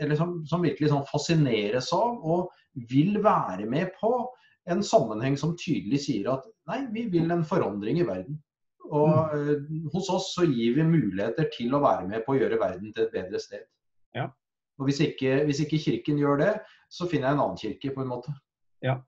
Eller 0.00 0.16
som, 0.16 0.46
som 0.48 0.64
virkelig 0.64 0.90
sånn 0.92 1.06
fascineres 1.08 1.92
av 1.96 2.20
og 2.20 2.50
vil 2.90 3.22
være 3.24 3.64
med 3.68 3.92
på 4.00 4.10
en 4.68 4.82
sammenheng 4.84 5.36
som 5.40 5.56
tydelig 5.60 6.02
sier 6.04 6.28
at 6.32 6.44
nei, 6.68 6.84
vi 6.92 7.06
vil 7.12 7.32
en 7.32 7.44
forandring 7.48 8.00
i 8.00 8.06
verden. 8.08 8.36
Og 8.90 9.32
mm. 9.32 9.88
hos 9.94 10.08
oss 10.12 10.32
så 10.34 10.44
gir 10.48 10.76
vi 10.76 10.84
muligheter 10.86 11.48
til 11.54 11.72
å 11.74 11.82
være 11.84 12.08
med 12.10 12.24
på 12.24 12.34
å 12.34 12.38
gjøre 12.38 12.60
verden 12.60 12.92
til 12.92 13.06
et 13.06 13.14
bedre 13.14 13.40
sted. 13.40 13.64
Ja. 14.14 14.28
Og 14.78 14.88
hvis 14.88 15.00
ikke, 15.04 15.38
hvis 15.48 15.62
ikke, 15.64 15.80
Kirken 15.80 16.18
gjør 16.18 16.40
det, 16.42 16.52
så 16.92 17.08
finner 17.10 17.30
jeg 17.30 17.36
en 17.36 17.44
annen 17.44 17.58
kirke, 17.58 17.92
på 17.94 18.02
en 18.02 18.10
måte. 18.10 18.34
Ja, 18.84 18.98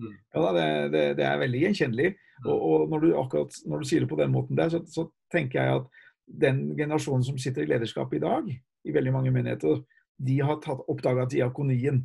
mm. 0.00 0.14
ja 0.36 0.52
det, 0.56 0.66
det, 0.92 1.04
det, 1.18 1.26
er 1.26 1.40
veldig 1.42 1.62
gjenkjennelig. 1.64 2.10
Mm. 2.14 2.48
Og, 2.50 2.62
og 2.62 2.88
når, 2.92 3.04
du 3.04 3.16
akkurat, 3.20 3.58
når, 3.66 3.82
du 3.82 3.88
sier 3.88 4.04
det 4.04 4.10
på 4.12 4.20
den 4.20 4.32
måten 4.32 4.58
der, 4.58 4.72
så, 4.72 4.82
så, 4.90 5.08
tenker 5.32 5.60
jeg 5.60 5.80
at 5.80 6.02
den 6.44 6.60
generasjonen 6.78 7.24
som 7.26 7.38
sitter 7.40 7.64
i 7.64 7.72
lederskapet 7.72 8.20
i 8.20 8.22
dag, 8.22 8.50
i 8.84 8.92
veldig 8.94 9.12
mange 9.12 9.32
menigheter, 9.34 9.80
de 10.22 10.36
har 10.46 10.60
oppdaga 10.88 11.24
diakonien. 11.26 12.04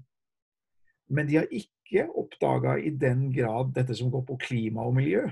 Men 1.14 1.28
de 1.30 1.38
har 1.38 1.52
ikke 1.54 2.08
oppdaga 2.18 2.78
i 2.82 2.90
den 2.90 3.28
grad 3.34 3.76
dette 3.76 3.96
som 3.98 4.10
går 4.14 4.26
på 4.26 4.40
klima 4.48 4.88
og 4.88 4.98
miljø. 4.98 5.28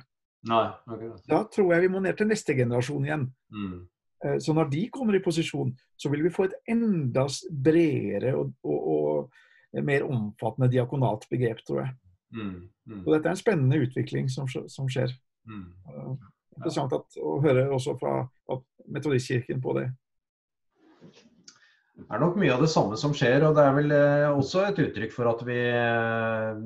Nei, 0.47 0.65
okay. 0.87 1.11
Da 1.27 1.43
tror 1.51 1.73
jeg 1.73 1.85
vi 1.85 1.91
må 1.91 2.01
ned 2.03 2.17
til 2.17 2.29
neste 2.29 2.55
generasjon 2.57 3.05
igjen. 3.07 3.27
Mm. 3.53 3.77
Eh, 4.25 4.37
så 4.43 4.55
når 4.55 4.71
de 4.71 4.87
kommer 4.93 5.17
i 5.17 5.23
posisjon, 5.23 5.73
så 5.97 6.11
vil 6.13 6.23
vi 6.25 6.33
få 6.33 6.47
et 6.47 6.57
enda 6.73 7.27
bredere 7.63 8.33
og, 8.37 8.53
og, 8.63 8.87
og 9.75 9.83
mer 9.87 10.07
omfattende 10.07 10.71
diakonalt 10.71 11.27
begrep, 11.29 11.61
tror 11.67 11.83
jeg. 11.83 11.93
Mm, 12.33 12.55
mm. 12.85 13.03
Og 13.05 13.13
dette 13.13 13.29
er 13.29 13.35
en 13.35 13.39
spennende 13.39 13.79
utvikling 13.85 14.27
som, 14.31 14.47
som 14.47 14.89
skjer. 14.91 15.13
Mm. 15.47 15.69
Interessant 16.57 16.95
at, 16.97 17.19
å 17.21 17.37
høre 17.43 17.67
også 17.73 17.95
fra 17.99 18.19
Metodistkirken 18.87 19.61
på 19.63 19.75
det. 19.77 19.87
Det 21.97 22.05
er 22.13 22.21
nok 22.21 22.35
mye 22.37 22.53
av 22.53 22.61
det 22.61 22.69
samme 22.69 22.97
som 22.99 23.13
skjer, 23.17 23.43
og 23.47 23.55
det 23.57 23.63
er 23.65 23.77
vel 23.77 23.93
eh, 23.95 24.27
også 24.29 24.67
et 24.67 24.81
uttrykk 24.83 25.13
for 25.15 25.29
at 25.31 25.39
vi 25.47 25.57
eh, 25.57 26.59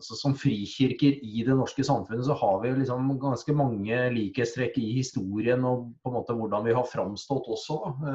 altså 0.00 0.16
Som 0.16 0.36
frikirker 0.38 1.18
i 1.20 1.42
det 1.46 1.56
norske 1.56 1.84
samfunnet 1.84 2.24
så 2.26 2.36
har 2.40 2.60
vi 2.62 2.72
liksom 2.78 3.10
ganske 3.20 3.54
mange 3.56 3.98
likhetstrekk 4.14 4.78
i 4.80 4.94
historien 4.96 5.64
og 5.68 5.90
på 6.00 6.10
en 6.10 6.16
måte 6.16 6.36
hvordan 6.36 6.64
vi 6.66 6.76
har 6.76 6.88
framstått 6.88 7.50
også. 7.52 7.76
Da. 8.00 8.14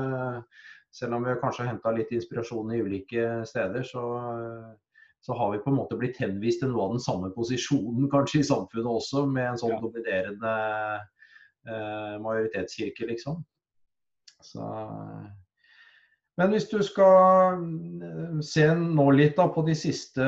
selv 0.96 1.18
om 1.18 1.28
vi 1.28 1.38
kanskje 1.42 1.64
har 1.64 1.74
henta 1.74 1.94
litt 1.94 2.12
inspirasjon 2.16 2.74
i 2.74 2.82
ulike 2.82 3.44
steder, 3.46 3.84
så, 3.86 4.04
så, 5.22 5.38
har 5.38 5.52
vi 5.54 5.62
på 5.62 5.74
en 5.74 5.78
måte 5.82 5.98
blitt 6.00 6.18
henvist 6.24 6.64
til 6.64 6.72
noe 6.72 6.88
av 6.88 6.96
den 6.96 7.04
samme 7.04 7.32
posisjonen 7.36 8.10
kanskje 8.14 8.42
i 8.42 8.48
samfunnet 8.48 8.92
også, 8.92 9.26
med 9.28 9.52
en 9.52 9.62
sånn 9.62 9.76
ja. 9.76 9.82
dominerende 9.84 10.54
eh, 11.68 12.16
majoritetskirke, 12.24 13.10
liksom. 13.12 13.44
Så 14.46 14.64
men 16.36 16.52
hvis 16.52 16.66
du 16.68 16.82
skal 16.84 17.62
eh, 18.04 18.40
se 18.44 18.66
nå 18.76 19.06
litt 19.16 19.38
da, 19.38 19.46
på 19.56 19.64
de 19.68 19.76
siste, 19.78 20.26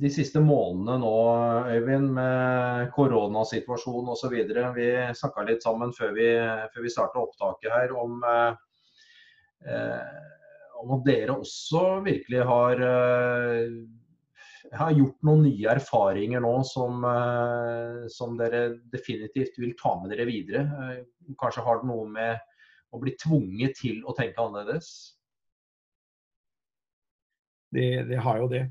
de 0.00 0.10
siste 0.12 0.42
månedene 0.44 0.98
nå, 1.00 1.14
Øyvind, 1.72 2.10
med 2.18 2.90
koronasituasjonen 2.92 4.12
osv. 4.12 4.36
Vi 4.76 4.90
snakka 5.16 5.46
litt 5.48 5.64
sammen 5.64 5.96
før 5.96 6.12
vi, 6.18 6.28
før 6.74 6.84
vi 6.84 6.92
starta 6.92 7.22
opptaket 7.24 7.72
her 7.72 7.96
om, 7.96 8.20
eh, 8.28 8.52
om 10.84 10.96
at 10.98 11.06
dere 11.08 11.38
også 11.40 11.84
virkelig 12.04 12.44
har, 12.44 12.84
eh, 12.84 13.72
har 14.76 14.92
gjort 14.92 15.24
noen 15.24 15.46
nye 15.48 15.72
erfaringer 15.72 16.44
nå 16.44 16.54
som, 16.68 17.04
eh, 17.04 18.04
som, 18.12 18.36
dere 18.36 18.80
definitivt 18.92 19.56
vil 19.58 19.72
ta 19.80 19.96
med 20.00 20.12
dere 20.12 20.28
videre. 20.28 20.68
Eh, 20.90 21.34
kanskje 21.40 21.64
har 21.64 21.80
det 21.80 21.88
noe 21.88 22.04
med 22.08 22.38
å 22.92 23.00
bli 23.00 23.16
tvunget 23.16 23.80
til 23.80 24.02
å 24.04 24.14
tenke 24.16 24.42
annerledes? 24.42 25.13
Det, 27.74 27.90
det 28.08 28.22
har 28.22 28.40
jo 28.42 28.48
det. 28.52 28.64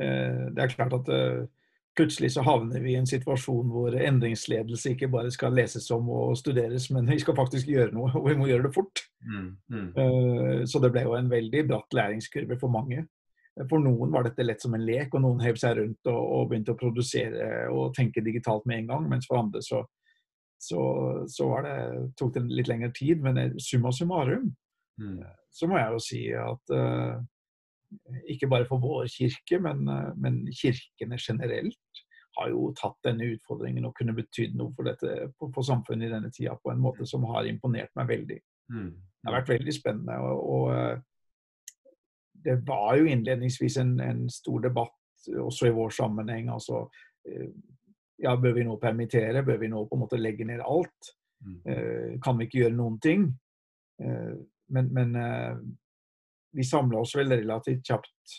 Eh, 0.00 0.44
det 0.54 0.64
er 0.64 0.72
klart 0.74 0.94
at 0.96 1.08
eh, 1.12 1.44
plutselig 1.98 2.32
så 2.34 2.44
havner 2.46 2.80
vi 2.80 2.94
i 2.94 2.98
en 3.00 3.08
situasjon 3.08 3.70
hvor 3.72 3.94
endringsledelse 3.96 4.94
ikke 4.94 5.10
bare 5.12 5.32
skal 5.34 5.54
leses 5.56 5.90
om 5.94 6.08
og 6.14 6.36
studeres, 6.38 6.88
men 6.94 7.08
vi 7.10 7.18
skal 7.20 7.36
faktisk 7.36 7.68
gjøre 7.68 7.92
noe, 7.96 8.12
og 8.16 8.28
vi 8.28 8.36
må 8.38 8.48
gjøre 8.48 8.68
det 8.68 8.74
fort. 8.74 9.04
Mm, 9.26 9.48
mm. 9.72 9.88
Eh, 10.02 10.60
så 10.70 10.82
det 10.82 10.92
ble 10.94 11.06
jo 11.08 11.16
en 11.18 11.32
veldig 11.32 11.64
bratt 11.68 11.96
læringskurve 11.96 12.58
for 12.60 12.72
mange. 12.72 13.06
For 13.68 13.82
noen 13.82 14.12
var 14.14 14.24
dette 14.24 14.44
lett 14.46 14.62
som 14.62 14.74
en 14.76 14.84
lek, 14.86 15.12
og 15.12 15.24
noen 15.24 15.42
hev 15.44 15.58
seg 15.60 15.76
rundt 15.76 16.08
og, 16.08 16.20
og, 16.20 16.44
begynte 16.48 16.72
å 16.72 16.78
produsere 16.80 17.66
og 17.68 17.90
tenke 17.96 18.22
digitalt 18.24 18.64
med 18.70 18.78
en 18.78 18.92
gang. 18.92 19.08
Mens 19.10 19.26
for 19.28 19.40
andre 19.40 19.60
så, 19.60 19.82
så, 20.56 20.84
så 21.28 21.48
det, 21.66 21.74
tok 22.16 22.38
det 22.38 22.44
litt 22.46 22.70
lengre 22.70 22.88
tid. 22.96 23.20
Men 23.20 23.58
summa 23.60 23.92
summarum 23.92 24.46
mm. 25.02 25.18
så 25.52 25.68
må 25.68 25.76
jeg 25.76 25.92
jo 25.92 26.00
si 26.06 26.22
at 26.40 26.72
uh, 26.72 27.18
ikke 28.30 28.48
bare 28.50 28.66
for 28.68 28.82
vår 28.82 29.08
kirke, 29.10 29.58
men, 29.62 29.88
eh, 29.88 30.14
men, 30.16 30.40
kirkene 30.54 31.18
generelt 31.18 32.02
har 32.38 32.50
jo 32.52 32.70
tatt 32.78 32.96
denne 33.04 33.26
utfordringen 33.34 33.84
og 33.88 33.94
kunne 33.98 34.14
betydd 34.14 34.54
noe 34.56 34.72
for, 34.76 34.86
dette, 34.86 35.30
for, 35.38 35.50
for, 35.54 35.66
samfunnet 35.66 36.06
i 36.06 36.12
denne 36.12 36.30
tida 36.30 36.54
på 36.62 36.70
en 36.70 36.80
måte 36.80 37.06
som 37.06 37.26
har 37.32 37.48
imponert 37.50 37.90
meg 37.98 38.08
veldig. 38.08 38.38
Mm. 38.70 38.90
Det 38.94 39.28
har 39.28 39.38
vært 39.40 39.52
veldig 39.56 39.74
spennende. 39.74 40.18
og, 40.22 40.44
og 40.54 40.74
eh, 40.76 41.00
det 42.40 42.56
var 42.64 42.94
jo 42.96 43.10
innledningsvis 43.10 43.76
en, 43.82 43.98
en, 44.00 44.22
stor 44.32 44.62
debatt 44.64 45.26
også 45.42 45.68
i 45.68 45.74
vår 45.76 45.90
sammenheng. 45.92 46.48
altså 46.48 46.86
eh, 47.28 47.50
ja, 48.22 48.36
Bør 48.36 48.54
vi 48.56 48.64
nå 48.64 48.78
permittere? 48.80 49.42
Bør 49.44 49.58
vi 49.60 49.68
nå 49.68 49.82
på 49.88 49.98
en 49.98 50.04
måte 50.06 50.20
legge 50.20 50.46
ned 50.48 50.62
alt? 50.64 51.14
Mm. 51.40 52.20
Kan 52.20 52.36
vi 52.36 52.44
ikke 52.44 52.58
gjøre 52.58 52.76
noen 52.76 52.98
ting? 53.00 53.22
Men, 53.96 54.90
men 54.92 55.14
vi 56.56 56.64
samla 56.66 57.00
oss 57.00 57.14
vel 57.16 57.32
relativt 57.32 57.86
kjapt, 57.86 58.36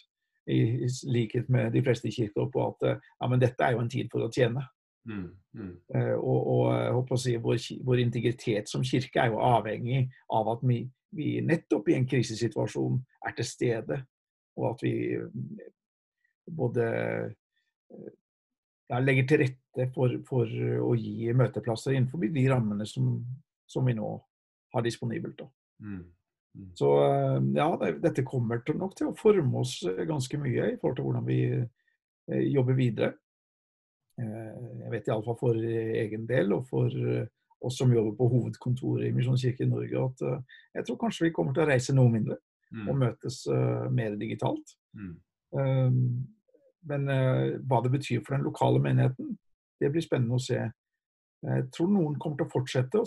i, 0.51 0.59
i, 0.85 0.87
likhet 1.13 1.49
med 1.49 1.71
de 1.73 1.83
fleste 1.85 2.11
kirker, 2.11 2.49
på 2.51 2.63
at 2.67 2.87
eh, 2.87 3.09
ja, 3.19 3.27
men 3.29 3.41
dette 3.41 3.65
er 3.65 3.75
jo 3.75 3.83
en 3.83 3.91
tid 3.91 4.09
for 4.11 4.25
å 4.25 4.31
tjene. 4.33 4.63
Mm, 5.09 5.27
mm. 5.57 5.69
Uh, 5.95 6.15
og, 6.19 6.39
og 6.53 6.65
håper 6.97 7.17
å 7.17 7.21
si, 7.21 7.35
vår, 7.41 7.61
vår, 7.85 8.01
integritet 8.03 8.69
som 8.69 8.83
kirke 8.85 9.21
er 9.21 9.31
jo 9.31 9.41
avhengig 9.41 10.03
av 10.33 10.51
at 10.53 10.65
vi, 10.67 10.83
vi, 11.17 11.29
nettopp 11.45 11.89
i 11.89 11.97
en 11.97 12.05
krisesituasjon 12.09 12.99
er 13.27 13.37
til 13.37 13.47
stede. 13.47 14.01
Og 14.59 14.73
at 14.73 14.83
vi 14.83 14.93
eh, 15.15 15.69
både 16.51 16.85
ja, 18.91 18.99
legger 18.99 19.29
til 19.29 19.45
rette 19.45 19.87
for, 19.95 20.17
for, 20.27 20.49
å 20.83 20.91
gi 20.99 21.31
møteplasser 21.37 21.95
innenfor 21.95 22.27
de 22.27 22.43
rammene 22.51 22.85
som, 22.89 23.13
som 23.69 23.87
vi 23.87 23.95
nå 23.97 24.09
har 24.75 24.83
disponibelt. 24.85 25.45
Mm. 25.79 26.01
Mm. 26.01 26.03
Så 26.73 27.03
eh, 27.05 27.43
ja, 27.55 27.67
dette 28.03 28.23
kommer 28.27 28.61
nok 28.75 28.95
til 28.97 29.11
å 29.11 29.17
forme 29.17 29.61
oss 29.63 29.77
eh, 29.87 30.03
ganske 30.07 30.39
mye 30.41 30.73
i 30.73 30.79
forhold 30.79 30.97
til 30.99 31.07
hvordan 31.07 31.27
vi 31.27 31.41
eh, 31.55 32.47
jobber 32.51 32.77
videre. 32.77 33.13
Jeg 34.21 34.89
vet 34.91 35.07
iallfall 35.07 35.37
for 35.39 35.57
egen 35.57 36.27
del 36.29 36.51
og 36.53 36.67
for 36.69 36.93
oss 37.65 37.77
som 37.79 37.93
jobber 37.95 38.11
på 38.19 38.27
hovedkontoret 38.29 39.07
i 39.07 39.13
Misjonskirken 39.15 39.71
Norge, 39.71 40.03
at 40.03 40.43
jeg 40.75 40.85
tror 40.85 40.99
kanskje 41.01 41.25
vi 41.25 41.31
kommer 41.33 41.55
til 41.55 41.63
å 41.63 41.69
reise 41.71 41.95
noe 41.95 42.11
mindre 42.11 42.37
mm. 42.69 42.83
og 42.83 42.99
møtes 43.01 43.39
mer 43.95 44.19
digitalt. 44.19 44.75
Mm. 44.93 45.15
Men 46.91 47.09
hva 47.65 47.81
det 47.81 47.93
betyr 47.95 48.21
for 48.21 48.35
den 48.35 48.45
lokale 48.45 48.83
menigheten, 48.83 49.31
det 49.81 49.89
blir 49.95 50.05
spennende 50.05 50.37
å 50.37 50.43
se. 50.43 50.59
Jeg 51.47 51.65
tror 51.73 51.89
noen 51.95 52.19
kommer 52.21 52.43
til 52.43 52.51
å 52.51 52.53
fortsette, 52.59 53.01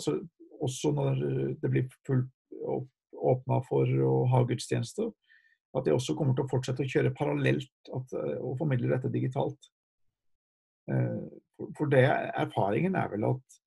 også 0.67 0.91
når 0.99 1.23
det 1.61 1.71
blir 1.71 1.87
fullt 2.09 2.59
opp 2.75 2.91
åpna 3.33 3.61
for 3.67 3.89
å 4.07 4.15
ha 4.31 4.43
gudstjenester. 4.47 5.11
At 5.75 5.87
de 5.87 5.93
også 5.95 6.15
kommer 6.15 6.35
til 6.35 6.45
å 6.45 6.51
fortsette 6.51 6.85
å 6.85 6.91
kjøre 6.91 7.15
parallelt 7.17 7.91
at, 7.95 8.13
eh, 8.15 8.37
og 8.39 8.57
formidle 8.61 8.93
dette 8.93 9.11
digitalt. 9.11 9.71
Eh, 10.91 11.25
for 11.75 11.91
det, 11.91 12.05
erfaringen 12.35 12.95
er 12.95 13.11
vel 13.11 13.27
at 13.31 13.59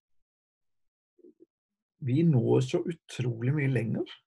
vi 2.07 2.23
når 2.23 2.61
så 2.65 2.81
utrolig 2.87 3.53
mye 3.57 3.71
lenger 3.73 4.19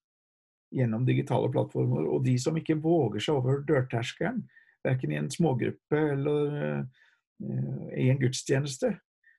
gjennom 0.76 1.06
digitale 1.08 1.52
plattformer. 1.52 2.08
Og 2.08 2.26
de 2.26 2.38
som 2.40 2.58
ikke 2.58 2.80
våger 2.82 3.24
seg 3.24 3.40
over 3.40 3.64
dørterskelen, 3.68 4.44
verken 4.86 5.14
i 5.14 5.20
en 5.20 5.30
smågruppe 5.32 6.00
eller 6.16 6.56
uh, 6.58 7.88
i 7.98 8.08
en 8.10 8.20
gudstjeneste, 8.22 8.96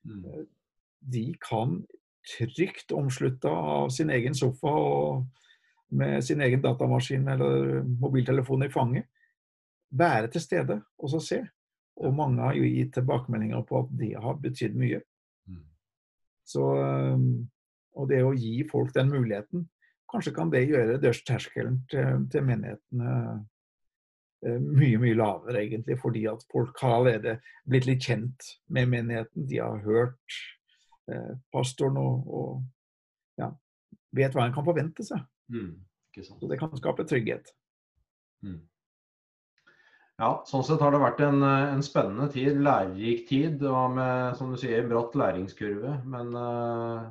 mm. 0.07 0.47
de 1.13 1.25
kan 1.43 1.81
trygt 2.39 2.93
omslutta 2.95 3.51
av 3.51 3.91
sin 3.91 4.13
egen 4.15 4.37
sofa 4.39 4.71
og 4.71 5.25
med 5.93 6.25
sin 6.25 6.41
egen 6.41 6.63
datamaskin 6.65 7.29
eller 7.29 7.83
mobiltelefon 8.01 8.67
i 8.67 8.71
fanget, 8.73 9.09
være 9.93 10.31
til 10.33 10.41
stede 10.41 10.79
og 10.99 11.11
så 11.13 11.21
se. 11.21 11.41
Og 12.03 12.15
mange 12.17 12.41
har 12.41 12.57
jo 12.57 12.65
gitt 12.65 12.95
tilbakemeldinger 12.97 13.65
på 13.69 13.83
at 13.83 13.93
det 14.01 14.15
har 14.17 14.39
betydd 14.41 14.79
mye. 14.81 15.03
Mm. 15.49 15.65
Så 16.49 16.65
Og 17.93 18.09
det 18.09 18.23
å 18.25 18.33
gi 18.33 18.63
folk 18.65 18.95
den 18.95 19.11
muligheten, 19.13 19.67
kanskje 20.09 20.33
kan 20.33 20.49
det 20.49 20.63
gjøre 20.65 21.01
dørsterskelen 21.01 21.83
til, 21.93 22.23
til 22.33 22.45
menighetene 22.49 23.11
mye, 24.43 24.99
mye 24.99 25.17
lavere, 25.17 25.63
egentlig. 25.63 25.99
Fordi 26.01 26.25
at 26.31 26.45
folk 26.53 26.79
har 26.83 26.99
allerede 26.99 27.37
blitt 27.69 27.89
litt 27.89 28.07
kjent 28.07 28.49
med 28.73 28.91
menigheten. 28.91 29.47
De 29.49 29.61
har 29.63 29.83
hørt 29.85 30.39
eh, 31.11 31.35
pastoren 31.55 31.99
og, 32.01 32.27
og 32.27 33.41
ja, 33.41 33.53
vet 34.17 34.35
hva 34.35 34.47
en 34.47 34.57
kan 34.57 34.67
forvente 34.67 35.07
seg. 35.07 35.23
Mm. 35.51 35.73
Så 36.21 36.49
det 36.49 36.59
kan 36.61 36.77
skape 36.77 37.07
trygghet. 37.09 37.49
Mm. 38.45 38.61
Ja, 40.21 40.31
sånn 40.47 40.65
sett 40.67 40.83
har 40.85 40.93
det 40.93 41.01
vært 41.03 41.21
en, 41.25 41.43
en 41.43 41.83
spennende 41.83 42.29
tid, 42.31 42.61
lærerik 42.63 43.25
tid, 43.31 43.63
og 43.67 43.97
med 43.97 44.37
som 44.39 44.53
du 44.53 44.59
sier, 44.61 44.85
bratt 44.87 45.17
læringskurve. 45.19 45.97
Men 46.07 46.35
uh, 46.37 47.09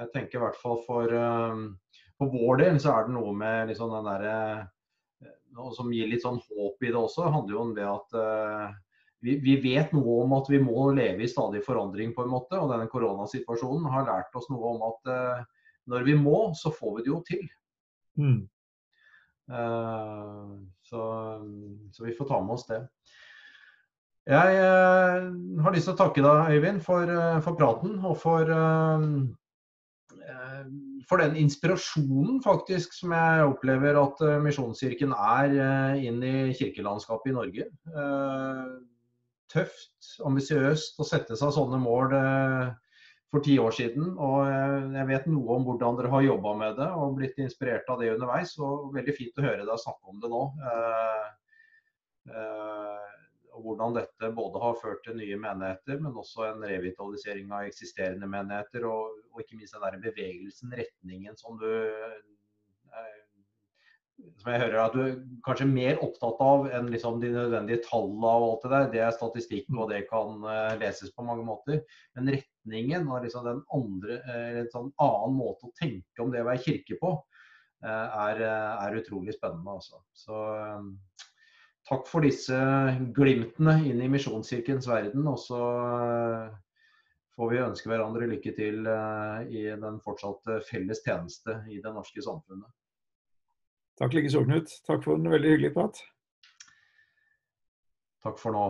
jeg 0.00 0.10
tenker 0.14 0.40
i 0.40 0.44
hvert 0.46 0.58
fall 0.58 0.80
for, 0.86 1.12
uh, 1.12 2.00
for 2.18 2.32
vår 2.32 2.62
del 2.64 2.80
så 2.82 2.94
er 2.94 3.06
det 3.06 3.14
noe 3.18 3.34
med 3.38 3.70
liksom 3.70 3.92
den 3.92 4.08
derre 4.08 4.38
uh, 4.64 5.68
som 5.76 5.92
gir 5.94 6.10
litt 6.10 6.24
sånn 6.24 6.40
håp 6.48 6.82
i 6.82 6.90
det 6.90 6.98
også, 6.98 7.28
handler 7.30 7.54
jo 7.54 7.62
om 7.62 7.76
det 7.76 7.84
at 7.86 8.16
vi, 9.24 9.36
vi, 9.38 9.54
vet 9.62 9.92
noe 9.94 10.24
om 10.24 10.34
at 10.36 10.48
vi 10.50 10.58
må 10.60 10.88
leve 10.96 11.22
i 11.24 11.30
stadig 11.30 11.62
forandring, 11.64 12.10
på 12.16 12.24
en 12.24 12.32
måte. 12.32 12.58
Og 12.58 12.72
denne 12.72 12.90
koronasituasjonen 12.90 13.86
har 13.94 14.08
lært 14.08 14.34
oss 14.36 14.50
noe 14.50 14.72
om 14.74 14.82
at 14.88 15.12
når 15.90 16.08
vi 16.08 16.16
må, 16.18 16.38
så 16.56 16.72
får 16.74 16.96
vi 16.96 17.04
det 17.04 17.12
jo 17.12 17.20
til. 17.28 17.46
Mm. 18.20 18.42
Uh, 19.50 20.56
så, 20.82 21.00
så, 21.92 22.04
vi 22.04 22.14
får 22.16 22.28
ta 22.28 22.40
med 22.40 22.56
oss 22.56 22.66
det. 22.68 22.80
Jeg 24.24 24.56
uh, 24.56 25.26
har 25.64 25.74
lyst 25.74 25.90
til 25.90 25.96
å 25.96 26.00
takke 26.00 26.24
deg, 26.24 26.54
Øyvind, 26.56 26.80
for, 26.84 27.10
uh, 27.10 27.40
for 27.44 27.58
praten 27.58 27.98
og 28.00 28.16
for, 28.22 28.52
for 31.04 31.20
den 31.20 31.34
inspirasjonen 31.36 32.38
faktisk 32.40 32.94
som 32.96 33.12
jeg 33.12 33.44
opplever 33.50 33.98
at 34.00 34.22
Misjonskirken 34.40 35.12
er 35.12 35.52
inn 36.00 36.22
i 36.24 36.54
kirkelandskapet 36.56 37.28
i 37.28 37.34
Norge. 37.36 37.66
Tøft, 39.52 40.08
ambisiøst 40.24 40.96
å 40.96 41.04
sette 41.04 41.36
seg 41.36 41.52
sånne 41.52 41.82
mål 41.82 42.16
for 43.34 43.42
ti 43.42 43.56
år 43.58 43.74
siden. 43.74 44.12
Og 44.22 44.46
jeg 44.94 45.08
vet 45.10 45.26
noe 45.30 45.56
om 45.58 45.64
hvordan 45.66 45.98
dere 45.98 46.12
har 46.12 46.26
jobba 46.28 46.52
med 46.60 46.76
det 46.78 46.90
og 46.94 47.16
blitt 47.18 47.40
inspirert 47.42 47.88
av 47.90 48.02
det 48.02 48.12
underveis. 48.14 48.54
Og 48.62 48.92
veldig 48.94 49.16
fint 49.16 49.40
å 49.40 49.46
høre 49.48 49.66
deg 49.66 49.82
snakke 49.82 50.12
om 50.12 50.20
det 50.22 50.30
nå. 50.30 50.42
Eh, 50.70 51.26
eh, 52.30 53.10
og 53.54 53.66
hvordan 53.68 53.94
dette 53.94 54.30
både 54.34 54.62
har 54.62 54.78
ført 54.80 55.04
til 55.06 55.18
nye 55.18 55.36
menigheter, 55.38 56.00
men 56.02 56.16
også 56.18 56.48
en 56.48 56.64
revitalisering 56.66 57.52
av 57.54 57.68
eksisterende 57.68 58.30
menigheter. 58.30 58.86
Og, 58.90 59.18
og 59.32 59.42
ikke 59.42 59.58
minst 59.58 59.74
den 59.76 59.84
der 59.86 59.98
bevegelsen, 60.06 60.74
retningen 60.78 61.38
som 61.40 61.58
du 61.58 61.68
eh, 61.70 62.18
som 64.14 64.50
jeg 64.52 64.60
hører 64.62 64.78
at 64.78 64.94
du 64.94 65.00
er 65.02 65.14
kanskje 65.46 65.66
mer 65.68 66.00
opptatt 66.04 66.40
av 66.44 66.66
enn 66.76 66.90
liksom 66.92 67.20
de 67.22 67.32
nødvendige 67.34 67.82
tallene 67.86 68.30
og 68.30 68.46
alt 68.46 68.64
det 68.64 68.72
der. 68.72 68.88
Det 68.92 69.02
er 69.02 69.16
statistikk, 69.16 69.70
og 69.74 69.90
det 69.90 70.04
kan 70.10 70.44
uh, 70.46 70.74
leses 70.80 71.12
på 71.14 71.26
mange 71.26 71.46
måter. 71.46 71.82
Men 72.14 72.30
retningen 72.36 73.08
og 73.10 73.24
liksom 73.24 73.46
den 73.48 73.62
andre, 73.74 74.20
uh, 74.28 74.60
en 74.62 74.72
sånn 74.74 74.90
annen 75.02 75.38
måte 75.38 75.68
å 75.68 75.74
tenke 75.80 76.22
om 76.22 76.34
det 76.34 76.44
å 76.44 76.48
være 76.50 76.62
kirke 76.66 76.98
på, 77.00 77.14
uh, 77.86 78.28
er, 78.28 78.44
er, 78.44 79.00
utrolig 79.00 79.34
spennende. 79.36 79.78
Også. 79.80 79.98
Så 80.14 80.44
um, 80.78 80.92
takk 81.90 82.06
for 82.10 82.26
disse 82.26 82.60
glimtene 83.16 83.80
inn 83.88 84.04
i 84.04 84.12
Misjonskirkens 84.12 84.86
verden. 84.90 85.26
Og 85.30 85.42
så 85.42 85.64
får 87.34 87.50
vi 87.50 87.64
ønske 87.64 87.90
hverandre 87.90 88.30
lykke 88.30 88.54
til 88.54 88.86
i 88.86 89.66
den 89.82 89.98
fortsatte 90.04 90.60
felles 90.68 91.02
tjeneste 91.02 91.58
i 91.66 91.82
det 91.82 91.90
norske 91.90 92.22
samfunnet. 92.22 92.70
Takk 93.98 94.12
likeså, 94.12 94.44
Knut. 94.44 94.70
Takk 94.86 95.04
for 95.04 95.14
en 95.14 95.30
veldig 95.30 95.54
hyggelig 95.54 95.74
prat. 95.74 96.00
Takk 98.24 98.38
for 98.40 98.56
nå. 98.56 98.64